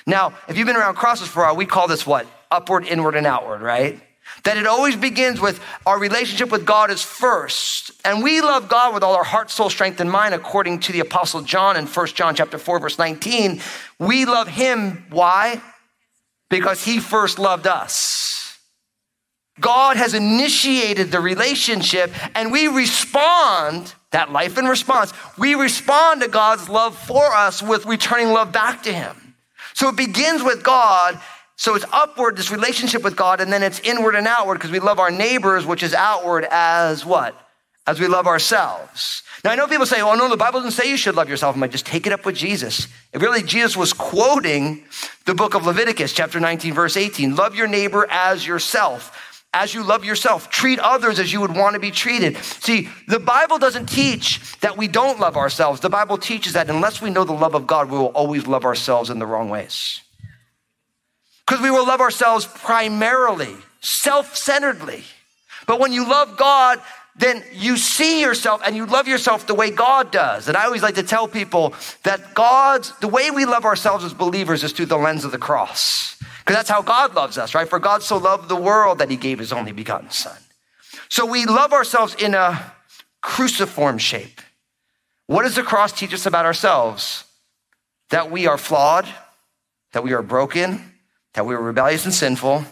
Now, 0.07 0.33
if 0.49 0.59
you've 0.59 0.67
been 0.67 0.77
around 0.77 0.97
crosses 0.97 1.29
for 1.29 1.43
a 1.43 1.47
while, 1.47 1.57
we 1.57 1.67
call 1.67 1.87
this 1.87 2.07
what? 2.07 2.27
Upward, 2.51 2.85
inward, 2.87 3.15
and 3.15 3.27
outward, 3.27 3.61
right? 3.61 4.01
That 4.45 4.57
it 4.57 4.67
always 4.67 4.97
begins 4.97 5.41
with 5.41 5.61
our 5.87 5.99
relationship 5.99 6.51
with 6.51 6.65
God 6.65 6.91
is 6.91 7.03
first. 7.03 7.93
And 8.05 8.23
we 8.23 8.41
love 8.41 8.69
God 8.69 8.95
with 8.95 9.03
all 9.03 9.15
our 9.15 9.25
heart, 9.25 9.51
soul, 9.51 9.71
strength, 9.71 10.01
and 10.01 10.11
mind, 10.11 10.35
according 10.35 10.81
to 10.81 10.93
the 10.93 11.01
Apostle 11.01 11.43
John 11.43 11.77
in 11.77 11.87
1 11.87 12.07
John 12.09 12.35
chapter 12.35 12.59
4, 12.59 12.81
verse 12.81 12.99
19. 12.99 13.61
We 13.99 14.25
love 14.25 14.49
him. 14.49 15.07
Why? 15.11 15.61
Because 16.49 16.83
he 16.83 16.99
first 16.99 17.39
loved 17.39 17.67
us. 17.67 18.40
God 19.61 19.97
has 19.97 20.15
initiated 20.15 21.11
the 21.11 21.21
relationship 21.21 22.13
and 22.35 22.51
we 22.51 22.69
respond, 22.69 23.95
that 24.11 24.33
life 24.33 24.59
in 24.59 24.65
response, 24.65 25.13
we 25.39 25.55
respond 25.55 26.23
to 26.23 26.29
God's 26.29 26.69
love 26.69 26.97
for 26.97 27.25
us 27.35 27.63
with 27.63 27.87
returning 27.87 28.29
love 28.29 28.53
back 28.53 28.83
to 28.85 28.93
Him. 28.93 29.35
So 29.75 29.89
it 29.89 29.97
begins 29.97 30.43
with 30.43 30.63
God. 30.63 31.21
So 31.57 31.75
it's 31.75 31.85
upward, 31.93 32.37
this 32.37 32.51
relationship 32.51 33.03
with 33.03 33.17
God, 33.17 33.41
and 33.41 33.53
then 33.53 33.63
it's 33.63 33.81
inward 33.81 34.15
and 34.15 34.27
outward 34.27 34.55
because 34.55 34.71
we 34.71 34.81
love 34.81 34.99
our 34.99 35.11
neighbors, 35.11 35.67
which 35.67 35.83
is 35.83 35.93
outward 35.93 36.47
as 36.51 37.05
what? 37.05 37.35
As 37.87 38.01
we 38.01 38.07
love 38.07 38.27
ourselves. 38.27 39.23
Now 39.45 39.51
I 39.51 39.57
know 39.57 39.67
people 39.67 39.87
say, 39.87 40.01
oh 40.01 40.15
no, 40.15 40.29
the 40.29 40.37
Bible 40.37 40.61
doesn't 40.61 40.73
say 40.73 40.89
you 40.89 40.97
should 40.97 41.17
love 41.17 41.29
yourself. 41.29 41.55
I'm 41.55 41.61
like, 41.61 41.71
just 41.71 41.87
take 41.87 42.07
it 42.07 42.13
up 42.13 42.25
with 42.25 42.35
Jesus. 42.35 42.89
It 43.13 43.21
really, 43.21 43.43
Jesus 43.43 43.77
was 43.77 43.93
quoting 43.93 44.85
the 45.27 45.35
book 45.35 45.55
of 45.55 45.67
Leviticus, 45.67 46.13
chapter 46.13 46.41
19, 46.41 46.73
verse 46.73 46.97
18. 46.97 47.37
Love 47.37 47.55
your 47.55 47.69
neighbor 47.69 48.07
as 48.11 48.47
yourself 48.47 49.30
as 49.53 49.75
you 49.75 49.83
love 49.83 50.05
yourself. 50.05 50.49
Treat 50.51 50.79
others 50.79 51.19
as 51.19 51.33
you 51.33 51.41
would 51.41 51.55
want 51.55 51.75
to 51.75 51.81
be 51.81 51.91
treated. 51.91 52.37
See, 52.37 52.89
the 53.09 53.19
Bible 53.19 53.59
doesn't 53.59 53.87
teach 53.87 54.59
that 54.61 54.77
we 54.77 54.89
don't 54.89 55.19
love 55.19 55.37
ourselves. 55.37 55.81
The 55.81 55.91
Bible 55.91 56.19
teaches 56.19 56.53
that 56.53 56.71
unless 56.71 57.03
we 57.03 57.11
know 57.11 57.25
the 57.25 57.33
love 57.33 57.55
of 57.55 57.67
God, 57.67 57.91
we 57.91 57.99
will 57.99 58.07
always 58.07 58.47
love 58.47 58.65
ourselves 58.65 59.11
in 59.11 59.19
the 59.19 59.27
wrong 59.27 59.49
ways. 59.49 60.03
Because 61.47 61.63
we 61.63 61.71
will 61.71 61.87
love 61.87 62.01
ourselves 62.01 62.47
primarily, 62.47 63.57
self 63.81 64.37
centeredly. 64.37 65.03
But 65.67 65.81
when 65.81 65.93
you 65.93 66.09
love 66.09 66.37
God, 66.37 66.81
then 67.17 67.43
you 67.53 67.77
see 67.77 68.21
yourself 68.21 68.63
and 68.65 68.77
you 68.77 68.87
love 68.87 69.09
yourself 69.09 69.47
the 69.47 69.55
way 69.55 69.71
God 69.71 70.13
does. 70.13 70.49
And 70.49 70.57
I 70.57 70.65
always 70.65 70.83
like 70.83 70.95
to 70.95 71.03
tell 71.03 71.27
people 71.27 71.75
that 72.05 72.35
God's, 72.35 72.97
the 73.01 73.09
way 73.09 73.31
we 73.31 73.45
love 73.45 73.65
ourselves 73.65 74.05
as 74.05 74.15
believers 74.15 74.63
is 74.63 74.73
through 74.73 74.87
the 74.87 74.97
lens 74.97 75.25
of 75.25 75.33
the 75.33 75.39
cross. 75.39 76.20
Because 76.41 76.57
that's 76.57 76.71
how 76.71 76.83
God 76.83 77.15
loves 77.15 77.39
us, 77.39 77.55
right? 77.55 77.69
For 77.69 77.79
God 77.79 78.03
so 78.03 78.17
loved 78.17 78.49
the 78.49 78.57
world 78.57 78.99
that 78.99 79.11
he 79.11 79.17
gave 79.17 79.39
his 79.39 79.53
only 79.53 79.73
begotten 79.73 80.11
son. 80.11 80.37
So 81.09 81.27
we 81.27 81.47
love 81.47 81.73
ourselves 81.73 82.15
in 82.15 82.35
a 82.35 82.73
cruciform 83.23 83.99
shape. 83.99 84.41
What 85.27 85.43
does 85.43 85.55
the 85.55 85.63
cross 85.63 85.93
teach 85.93 86.13
us 86.15 86.27
about 86.27 86.47
ourselves? 86.47 87.25
That 88.11 88.31
we 88.31 88.47
are 88.47 88.59
flawed, 88.59 89.07
that 89.93 90.03
we 90.03 90.13
are 90.13 90.23
broken, 90.23 90.93
that 91.35 91.47
we 91.47 91.55
are 91.55 91.63
rebellious 91.63 92.05
and 92.05 92.15
sinful, 92.15 92.65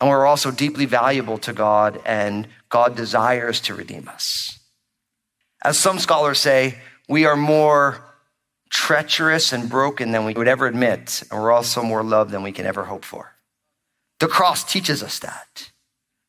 and 0.00 0.10
we're 0.10 0.26
also 0.26 0.50
deeply 0.50 0.86
valuable 0.86 1.38
to 1.38 1.52
God, 1.52 2.00
and 2.04 2.48
God 2.68 2.96
desires 2.96 3.60
to 3.62 3.74
redeem 3.74 4.08
us. 4.08 4.58
As 5.62 5.78
some 5.78 5.98
scholars 5.98 6.40
say, 6.40 6.78
we 7.08 7.24
are 7.24 7.36
more 7.36 8.02
treacherous 8.72 9.52
and 9.52 9.68
broken 9.68 10.12
than 10.12 10.24
we 10.24 10.32
would 10.32 10.48
ever 10.48 10.66
admit, 10.66 11.22
and 11.30 11.40
we're 11.40 11.52
also 11.52 11.82
more 11.82 12.02
loved 12.02 12.30
than 12.30 12.42
we 12.42 12.52
can 12.52 12.64
ever 12.64 12.84
hope 12.84 13.04
for. 13.04 13.34
The 14.18 14.26
cross 14.26 14.64
teaches 14.64 15.02
us 15.02 15.18
that. 15.18 15.70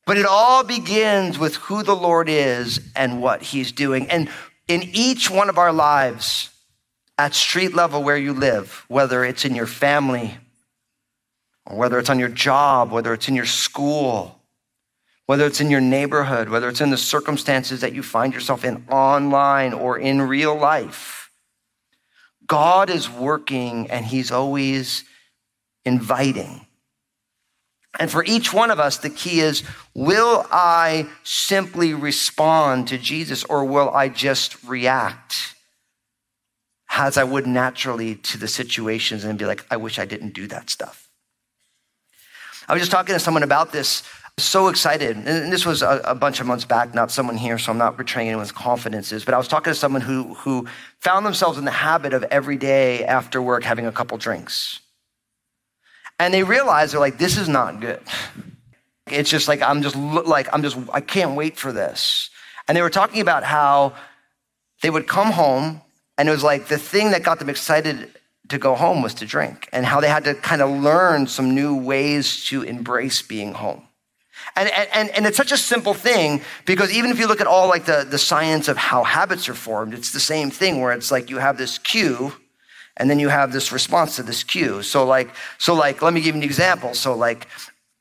But 0.06 0.18
it 0.18 0.26
all 0.26 0.64
begins 0.64 1.40
with 1.40 1.56
who 1.56 1.84
the 1.84 1.96
Lord 1.96 2.28
is 2.28 2.82
and 2.96 3.22
what 3.22 3.42
he's 3.42 3.72
doing. 3.72 4.10
And 4.10 4.30
in 4.68 4.84
each 4.92 5.32
one 5.32 5.48
of 5.48 5.58
our 5.58 5.72
lives, 5.72 6.50
at 7.18 7.34
street 7.34 7.74
level 7.74 8.04
where 8.04 8.18
you 8.18 8.34
live, 8.34 8.84
whether 8.90 9.24
it's 9.24 9.46
in 9.46 9.56
your 9.56 9.68
family, 9.68 10.38
or 11.66 11.78
whether 11.78 11.98
it's 11.98 12.10
on 12.10 12.20
your 12.20 12.28
job, 12.28 12.92
whether 12.92 13.14
it's 13.14 13.30
in 13.30 13.36
your 13.36 13.46
school, 13.46 14.42
whether 15.28 15.46
it's 15.46 15.62
in 15.62 15.70
your 15.70 15.80
neighborhood, 15.80 16.50
whether 16.50 16.68
it's 16.68 16.82
in 16.82 16.90
the 16.90 16.98
circumstances 16.98 17.80
that 17.80 17.94
you 17.94 18.04
find 18.04 18.34
yourself 18.34 18.66
in 18.66 18.84
online 18.90 19.72
or 19.72 19.98
in 19.98 20.22
real 20.22 20.58
life, 20.58 21.23
God 22.48 22.90
is 22.90 23.10
working 23.10 23.90
and 23.90 24.06
He's 24.06 24.32
always 24.32 25.04
inviting. 25.86 26.66
And 28.00 28.10
for 28.10 28.24
each 28.26 28.54
one 28.54 28.72
of 28.72 28.80
us, 28.80 28.98
the 28.98 29.10
key 29.10 29.40
is 29.40 29.64
will 29.94 30.46
I 30.52 31.08
simply 31.24 31.94
respond 31.94 32.88
to 32.88 32.98
Jesus 32.98 33.44
or 33.44 33.66
will 33.66 33.90
I 33.92 34.10
just 34.10 34.64
react 34.64 35.56
as 36.96 37.18
I 37.18 37.24
would 37.24 37.48
naturally 37.48 38.16
to 38.16 38.38
the 38.38 38.48
situations 38.48 39.24
and 39.24 39.38
be 39.38 39.46
like, 39.46 39.66
I 39.70 39.78
wish 39.78 40.00
I 40.00 40.06
didn't 40.06 40.34
do 40.34 40.48
that 40.48 40.70
stuff? 40.70 41.10
I 42.68 42.74
was 42.74 42.82
just 42.82 42.92
talking 42.92 43.14
to 43.14 43.20
someone 43.20 43.44
about 43.44 43.72
this, 43.72 44.04
so 44.38 44.68
excited. 44.68 45.16
And 45.16 45.52
this 45.52 45.66
was 45.66 45.82
a, 45.82 46.02
a 46.06 46.16
bunch 46.16 46.40
of 46.40 46.48
months 46.48 46.66
back, 46.66 46.94
not 46.94 47.12
someone 47.12 47.38
here, 47.38 47.58
so 47.58 47.72
I'm 47.72 47.78
not 47.78 47.98
betraying 47.98 48.30
anyone's 48.30 48.52
confidences, 48.52 49.26
but 49.26 49.34
I 49.34 49.38
was 49.38 49.48
talking 49.48 49.72
to 49.72 49.76
someone 49.76 50.02
who, 50.02 50.34
who 50.36 50.68
found 51.00 51.26
themselves 51.26 51.58
in 51.58 51.66
the 51.66 51.72
habit 51.72 52.14
of 52.14 52.24
every 52.24 52.58
day 52.58 53.06
after 53.06 53.42
work 53.42 53.64
having 53.64 53.86
a 53.86 53.92
couple 53.92 54.18
drinks. 54.18 54.80
And 56.20 56.34
they 56.34 56.44
realized 56.44 56.94
they're 56.94 57.00
like, 57.00 57.18
this 57.18 57.38
is 57.38 57.50
not 57.50 57.80
good. 57.80 58.02
It's 59.08 59.30
just 59.30 59.48
like, 59.48 59.62
I'm 59.62 59.82
just 59.82 59.96
like, 59.96 60.48
I'm 60.54 60.64
just, 60.64 60.78
I 60.92 61.02
can't 61.02 61.36
wait 61.36 61.58
for 61.58 61.72
this. 61.72 62.30
And 62.68 62.78
they 62.78 62.82
were 62.82 62.90
talking 62.90 63.22
about 63.22 63.44
how 63.44 63.94
they 64.82 64.90
would 64.90 65.08
come 65.08 65.32
home 65.32 65.82
and 66.18 66.30
it 66.30 66.32
was 66.32 66.44
like 66.44 66.68
the 66.68 66.78
thing 66.78 67.12
that 67.12 67.24
got 67.24 67.40
them 67.40 67.50
excited 67.50 68.10
to 68.50 68.58
go 68.58 68.76
home 68.76 69.02
was 69.02 69.14
to 69.16 69.26
drink 69.26 69.68
and 69.72 69.86
how 69.86 70.00
they 70.00 70.08
had 70.08 70.26
to 70.26 70.36
kind 70.36 70.62
of 70.62 70.70
learn 70.70 71.28
some 71.28 71.56
new 71.56 71.76
ways 71.76 72.46
to 72.46 72.62
embrace 72.62 73.22
being 73.22 73.54
home. 73.54 73.88
And, 74.56 74.70
and, 74.70 75.10
and 75.10 75.26
it's 75.26 75.38
such 75.38 75.52
a 75.52 75.58
simple 75.58 75.94
thing 75.94 76.42
because 76.66 76.94
even 76.94 77.10
if 77.10 77.20
you 77.20 77.28
look 77.28 77.42
at 77.42 77.48
all 77.48 77.68
like 77.68 77.86
the, 77.86 78.06
the 78.08 78.20
science 78.20 78.68
of 78.68 78.78
how 78.78 79.04
habits 79.04 79.50
are 79.50 79.56
formed, 79.56 79.94
it's 79.94 80.12
the 80.12 80.20
same 80.20 80.52
thing 80.52 80.80
where 80.80 80.92
it's 80.92 81.12
like 81.12 81.30
you 81.30 81.38
have 81.38 81.58
this 81.58 81.80
cue 81.80 82.34
and 82.96 83.10
then 83.10 83.18
you 83.18 83.30
have 83.30 83.52
this 83.52 83.72
response 83.72 84.18
to 84.18 84.24
this 84.24 84.44
cue. 84.44 84.84
So 84.84 85.06
like, 85.06 85.30
so 85.58 85.74
like, 85.74 86.04
let 86.04 86.14
me 86.14 86.22
give 86.22 86.36
you 86.36 86.42
an 86.42 86.46
example. 86.48 86.94
So 86.94 87.16
like 87.16 87.48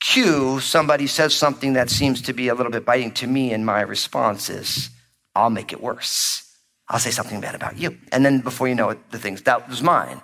cue, 0.00 0.60
somebody 0.60 1.06
says 1.06 1.34
something 1.34 1.72
that 1.72 1.88
seems 1.88 2.20
to 2.22 2.34
be 2.34 2.48
a 2.48 2.54
little 2.54 2.72
bit 2.72 2.84
biting 2.84 3.12
to 3.12 3.26
me 3.26 3.52
and 3.52 3.64
my 3.64 3.80
response 3.80 4.50
is, 4.50 4.90
I'll 5.34 5.50
make 5.50 5.72
it 5.72 5.80
worse. 5.80 6.46
I'll 6.88 6.98
say 6.98 7.10
something 7.10 7.40
bad 7.40 7.54
about 7.54 7.78
you. 7.78 7.96
And 8.12 8.26
then 8.26 8.40
before 8.40 8.68
you 8.68 8.74
know 8.74 8.90
it, 8.90 9.10
the 9.10 9.18
thing's, 9.18 9.40
that 9.42 9.70
was 9.70 9.82
mine. 9.82 10.20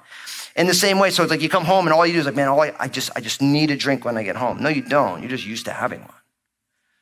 In 0.58 0.66
the 0.66 0.74
same 0.74 0.98
way, 0.98 1.10
so 1.10 1.22
it's 1.22 1.30
like 1.30 1.40
you 1.40 1.48
come 1.48 1.64
home 1.64 1.86
and 1.86 1.94
all 1.94 2.04
you 2.04 2.12
do 2.12 2.18
is 2.18 2.26
like, 2.26 2.34
man, 2.34 2.48
all 2.48 2.60
I, 2.60 2.74
I 2.80 2.88
just 2.88 3.10
I 3.14 3.20
just 3.20 3.40
need 3.40 3.70
a 3.70 3.76
drink 3.76 4.04
when 4.04 4.18
I 4.18 4.24
get 4.24 4.34
home. 4.34 4.60
No, 4.60 4.68
you 4.68 4.82
don't. 4.82 5.20
You're 5.22 5.30
just 5.30 5.46
used 5.46 5.66
to 5.66 5.72
having 5.72 6.00
one. 6.00 6.17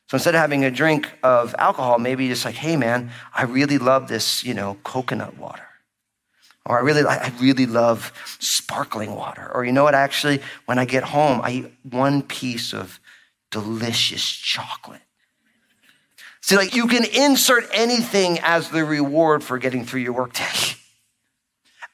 So 0.09 0.17
instead 0.17 0.35
of 0.35 0.41
having 0.41 0.65
a 0.65 0.71
drink 0.71 1.11
of 1.23 1.55
alcohol, 1.59 1.99
maybe 1.99 2.29
just 2.29 2.45
like, 2.45 2.55
hey 2.55 2.77
man, 2.77 3.11
I 3.35 3.43
really 3.45 3.79
love 3.79 4.09
this, 4.09 4.45
you 4.45 4.55
know, 4.55 4.77
coconut 4.85 5.37
water. 5.37 5.67
Or 6.65 6.79
I 6.79 6.83
really, 6.83 7.05
I 7.05 7.33
really 7.41 7.67
love 7.67 8.13
sparkling 8.41 9.15
water. 9.15 9.51
Or 9.53 9.65
you 9.65 9.73
know 9.73 9.85
what? 9.85 9.95
Actually, 9.95 10.43
when 10.67 10.79
I 10.79 10.85
get 10.85 11.05
home, 11.05 11.41
I 11.43 11.51
eat 11.51 11.73
one 11.83 12.23
piece 12.23 12.73
of 12.73 13.01
delicious 13.51 14.25
chocolate. 14.25 15.01
See, 16.41 16.57
like 16.57 16.75
you 16.75 16.87
can 16.87 17.05
insert 17.05 17.69
anything 17.73 18.39
as 18.43 18.71
the 18.71 18.85
reward 18.85 19.43
for 19.43 19.59
getting 19.59 19.85
through 19.85 20.03
your 20.03 20.13
workday. 20.13 20.45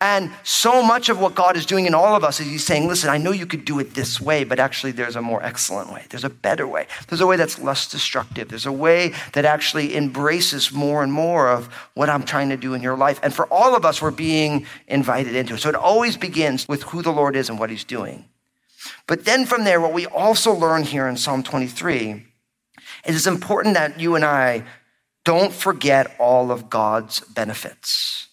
And 0.02 0.32
so 0.42 0.82
much 0.82 1.10
of 1.10 1.20
what 1.20 1.36
God 1.36 1.56
is 1.56 1.64
doing 1.64 1.86
in 1.86 1.94
all 1.94 2.16
of 2.16 2.24
us 2.24 2.40
is 2.40 2.48
He's 2.48 2.66
saying, 2.66 2.88
listen, 2.88 3.08
I 3.08 3.18
know 3.18 3.30
you 3.30 3.46
could 3.46 3.64
do 3.64 3.78
it 3.78 3.94
this 3.94 4.20
way, 4.20 4.42
but 4.42 4.58
actually 4.58 4.90
there's 4.90 5.14
a 5.14 5.22
more 5.22 5.40
excellent 5.44 5.92
way. 5.92 6.06
There's 6.10 6.24
a 6.24 6.28
better 6.28 6.66
way. 6.66 6.88
There's 7.06 7.20
a 7.20 7.26
way 7.26 7.36
that's 7.36 7.60
less 7.60 7.88
destructive. 7.88 8.48
There's 8.48 8.66
a 8.66 8.72
way 8.72 9.12
that 9.34 9.44
actually 9.44 9.96
embraces 9.96 10.72
more 10.72 11.04
and 11.04 11.12
more 11.12 11.48
of 11.48 11.72
what 11.94 12.10
I'm 12.10 12.24
trying 12.24 12.48
to 12.48 12.56
do 12.56 12.74
in 12.74 12.82
your 12.82 12.96
life. 12.96 13.20
And 13.22 13.32
for 13.32 13.46
all 13.46 13.76
of 13.76 13.84
us, 13.84 14.02
we're 14.02 14.10
being 14.10 14.66
invited 14.88 15.36
into 15.36 15.54
it. 15.54 15.60
So 15.60 15.68
it 15.68 15.76
always 15.76 16.16
begins 16.16 16.66
with 16.66 16.82
who 16.82 17.02
the 17.02 17.12
Lord 17.12 17.36
is 17.36 17.48
and 17.48 17.60
what 17.60 17.70
He's 17.70 17.84
doing. 17.84 18.24
But 19.06 19.24
then 19.24 19.46
from 19.46 19.62
there, 19.62 19.80
what 19.80 19.92
we 19.92 20.06
also 20.06 20.52
learn 20.52 20.82
here 20.82 21.06
in 21.06 21.16
Psalm 21.16 21.44
23 21.44 22.26
is 23.06 23.14
it's 23.14 23.28
important 23.28 23.74
that 23.74 24.00
you 24.00 24.16
and 24.16 24.24
I 24.24 24.64
don't 25.24 25.52
forget 25.52 26.16
all 26.18 26.50
of 26.50 26.68
God's 26.68 27.20
benefits. 27.20 28.30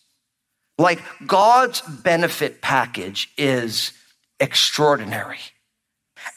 Like 0.80 1.02
God's 1.28 1.82
benefit 1.82 2.62
package 2.62 3.30
is 3.38 3.92
extraordinary. 4.40 5.40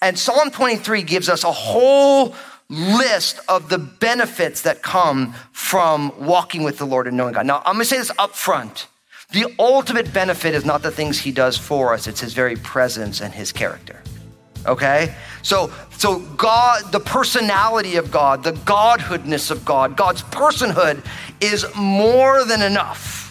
And 0.03 0.19
Psalm 0.19 0.51
23 0.51 1.05
gives 1.05 1.29
us 1.29 1.45
a 1.45 1.53
whole 1.53 2.35
list 2.69 3.39
of 3.49 3.69
the 3.69 3.79
benefits 3.79 4.63
that 4.63 4.83
come 4.83 5.35
from 5.53 6.13
walking 6.19 6.65
with 6.65 6.79
the 6.79 6.85
Lord 6.85 7.07
and 7.07 7.17
knowing 7.17 7.35
God. 7.35 7.47
Now, 7.47 7.59
I'm 7.59 7.75
going 7.75 7.85
to 7.85 7.85
say 7.85 7.99
this 7.99 8.11
up 8.19 8.35
front. 8.35 8.89
The 9.31 9.47
ultimate 9.61 10.13
benefit 10.13 10.55
is 10.55 10.65
not 10.65 10.83
the 10.83 10.91
things 10.91 11.21
he 11.21 11.31
does 11.31 11.57
for 11.57 11.95
us, 11.95 12.07
it's 12.07 12.21
his 12.21 12.35
very 12.35 12.57
presence 12.57 13.21
and 13.21 13.33
his 13.33 13.53
character. 13.53 14.03
Okay? 14.67 15.15
So, 15.43 15.73
so 15.93 16.19
God, 16.19 16.91
the 16.91 17.01
personality 17.01 17.97
of 17.97 18.11
God, 18.11 18.43
the 18.43 18.53
godhoodness 18.53 19.51
of 19.51 19.65
God, 19.65 19.97
God's 19.97 20.23
personhood 20.25 21.05
is 21.41 21.65
more 21.77 22.45
than 22.45 22.61
enough 22.63 23.22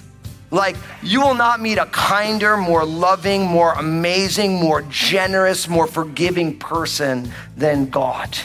like, 0.52 0.76
you 1.02 1.22
will 1.22 1.34
not 1.34 1.62
meet 1.62 1.78
a 1.78 1.86
kinder, 1.88 2.58
more 2.58 2.86
loving, 2.86 3.46
more 3.46 3.72
amazing, 3.74 4.56
more 4.56 4.82
generous, 4.84 5.70
more 5.70 5.88
forgiving 5.88 6.60
person 6.60 7.32
than 7.56 7.90
God. 7.90 8.38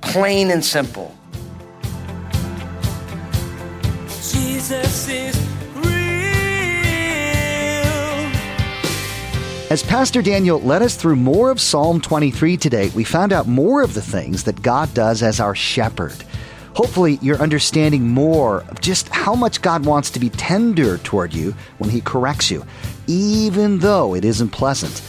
Plain 0.00 0.52
and 0.52 0.64
simple. 0.64 1.14
Jesus 4.06 5.08
is 5.08 5.36
real. 5.74 5.90
As 9.68 9.82
Pastor 9.82 10.22
Daniel 10.22 10.60
led 10.60 10.82
us 10.82 10.94
through 10.94 11.16
more 11.16 11.50
of 11.50 11.60
Psalm 11.60 12.00
23 12.00 12.56
today, 12.56 12.90
we 12.94 13.02
found 13.02 13.32
out 13.32 13.48
more 13.48 13.82
of 13.82 13.94
the 13.94 14.02
things 14.02 14.44
that 14.44 14.62
God 14.62 14.94
does 14.94 15.24
as 15.24 15.40
our 15.40 15.56
shepherd. 15.56 16.24
Hopefully, 16.82 17.18
you're 17.20 17.36
understanding 17.36 18.08
more 18.08 18.62
of 18.70 18.80
just 18.80 19.10
how 19.10 19.34
much 19.34 19.60
God 19.60 19.84
wants 19.84 20.08
to 20.12 20.18
be 20.18 20.30
tender 20.30 20.96
toward 20.96 21.34
you 21.34 21.54
when 21.76 21.90
He 21.90 22.00
corrects 22.00 22.50
you, 22.50 22.64
even 23.06 23.80
though 23.80 24.14
it 24.14 24.24
isn't 24.24 24.48
pleasant. 24.48 25.02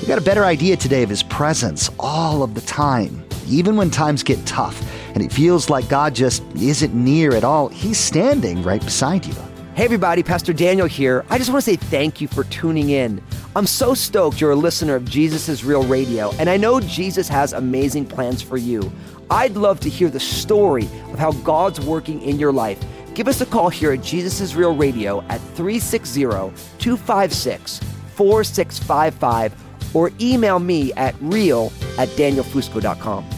We 0.00 0.08
got 0.08 0.16
a 0.16 0.22
better 0.22 0.46
idea 0.46 0.78
today 0.78 1.02
of 1.02 1.10
His 1.10 1.22
presence 1.22 1.90
all 2.00 2.42
of 2.42 2.54
the 2.54 2.62
time, 2.62 3.22
even 3.46 3.76
when 3.76 3.90
times 3.90 4.22
get 4.22 4.46
tough 4.46 4.82
and 5.12 5.22
it 5.22 5.30
feels 5.30 5.68
like 5.68 5.86
God 5.90 6.14
just 6.14 6.42
isn't 6.56 6.94
near 6.94 7.34
at 7.34 7.44
all. 7.44 7.68
He's 7.68 7.98
standing 7.98 8.62
right 8.62 8.82
beside 8.82 9.26
you. 9.26 9.34
Hey, 9.74 9.84
everybody, 9.84 10.22
Pastor 10.22 10.54
Daniel 10.54 10.86
here. 10.86 11.26
I 11.28 11.36
just 11.36 11.50
want 11.50 11.62
to 11.62 11.70
say 11.70 11.76
thank 11.76 12.22
you 12.22 12.28
for 12.28 12.44
tuning 12.44 12.88
in. 12.88 13.22
I'm 13.58 13.66
so 13.66 13.92
stoked 13.92 14.40
you're 14.40 14.52
a 14.52 14.54
listener 14.54 14.94
of 14.94 15.04
Jesus 15.04 15.48
is 15.48 15.64
Real 15.64 15.82
Radio, 15.82 16.30
and 16.38 16.48
I 16.48 16.56
know 16.56 16.78
Jesus 16.78 17.28
has 17.28 17.52
amazing 17.52 18.06
plans 18.06 18.40
for 18.40 18.56
you. 18.56 18.92
I'd 19.32 19.56
love 19.56 19.80
to 19.80 19.88
hear 19.88 20.08
the 20.10 20.20
story 20.20 20.84
of 21.10 21.18
how 21.18 21.32
God's 21.32 21.80
working 21.80 22.22
in 22.22 22.38
your 22.38 22.52
life. 22.52 22.80
Give 23.14 23.26
us 23.26 23.40
a 23.40 23.46
call 23.46 23.68
here 23.68 23.90
at 23.90 24.00
Jesus 24.00 24.40
is 24.40 24.54
Real 24.54 24.76
Radio 24.76 25.22
at 25.22 25.40
360 25.56 26.20
256 26.20 27.80
4655 28.14 29.96
or 29.96 30.12
email 30.20 30.60
me 30.60 30.92
at 30.92 31.16
real 31.20 31.72
at 31.98 32.08
danielfusco.com. 32.10 33.37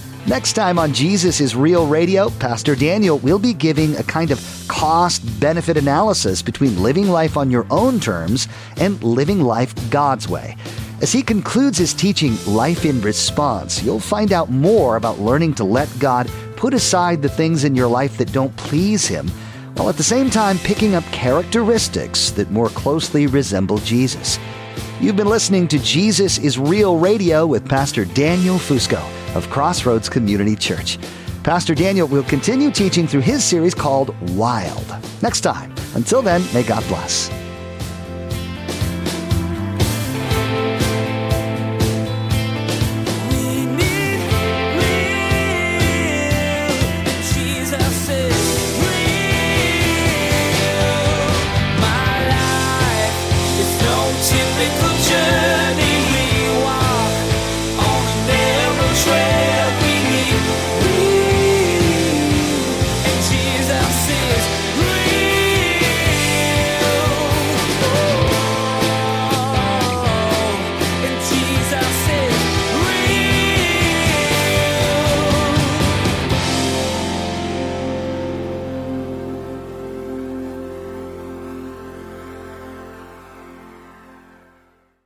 Next 0.27 0.53
time 0.53 0.77
on 0.77 0.93
Jesus 0.93 1.41
is 1.41 1.55
Real 1.55 1.87
Radio, 1.87 2.29
Pastor 2.29 2.75
Daniel 2.75 3.17
will 3.17 3.39
be 3.39 3.55
giving 3.55 3.95
a 3.95 4.03
kind 4.03 4.29
of 4.29 4.39
cost 4.67 5.23
benefit 5.39 5.77
analysis 5.77 6.43
between 6.43 6.83
living 6.83 7.07
life 7.07 7.37
on 7.37 7.49
your 7.49 7.65
own 7.71 7.99
terms 7.99 8.47
and 8.77 9.03
living 9.03 9.41
life 9.41 9.73
God's 9.89 10.27
way. 10.27 10.55
As 11.01 11.11
he 11.11 11.23
concludes 11.23 11.79
his 11.79 11.95
teaching, 11.95 12.37
Life 12.45 12.85
in 12.85 13.01
Response, 13.01 13.81
you'll 13.81 13.99
find 13.99 14.31
out 14.31 14.51
more 14.51 14.95
about 14.95 15.19
learning 15.19 15.55
to 15.55 15.63
let 15.63 15.89
God 15.97 16.29
put 16.55 16.75
aside 16.75 17.23
the 17.23 17.29
things 17.29 17.63
in 17.63 17.75
your 17.75 17.87
life 17.87 18.15
that 18.17 18.31
don't 18.31 18.55
please 18.57 19.07
him 19.07 19.27
while 19.73 19.89
at 19.89 19.97
the 19.97 20.03
same 20.03 20.29
time 20.29 20.59
picking 20.59 20.93
up 20.93 21.03
characteristics 21.05 22.29
that 22.31 22.51
more 22.51 22.69
closely 22.69 23.25
resemble 23.25 23.79
Jesus. 23.79 24.37
You've 24.99 25.15
been 25.15 25.29
listening 25.29 25.67
to 25.69 25.79
Jesus 25.79 26.37
is 26.37 26.59
Real 26.59 26.99
Radio 26.99 27.47
with 27.47 27.67
Pastor 27.67 28.05
Daniel 28.05 28.57
Fusco 28.57 29.03
of 29.35 29.49
Crossroads 29.49 30.09
Community 30.09 30.55
Church. 30.55 30.97
Pastor 31.43 31.73
Daniel 31.73 32.07
will 32.07 32.23
continue 32.23 32.71
teaching 32.71 33.07
through 33.07 33.21
his 33.21 33.43
series 33.43 33.73
called 33.73 34.15
Wild. 34.31 34.95
Next 35.21 35.41
time. 35.41 35.73
Until 35.95 36.21
then, 36.21 36.43
may 36.53 36.63
God 36.63 36.87
bless. 36.87 37.40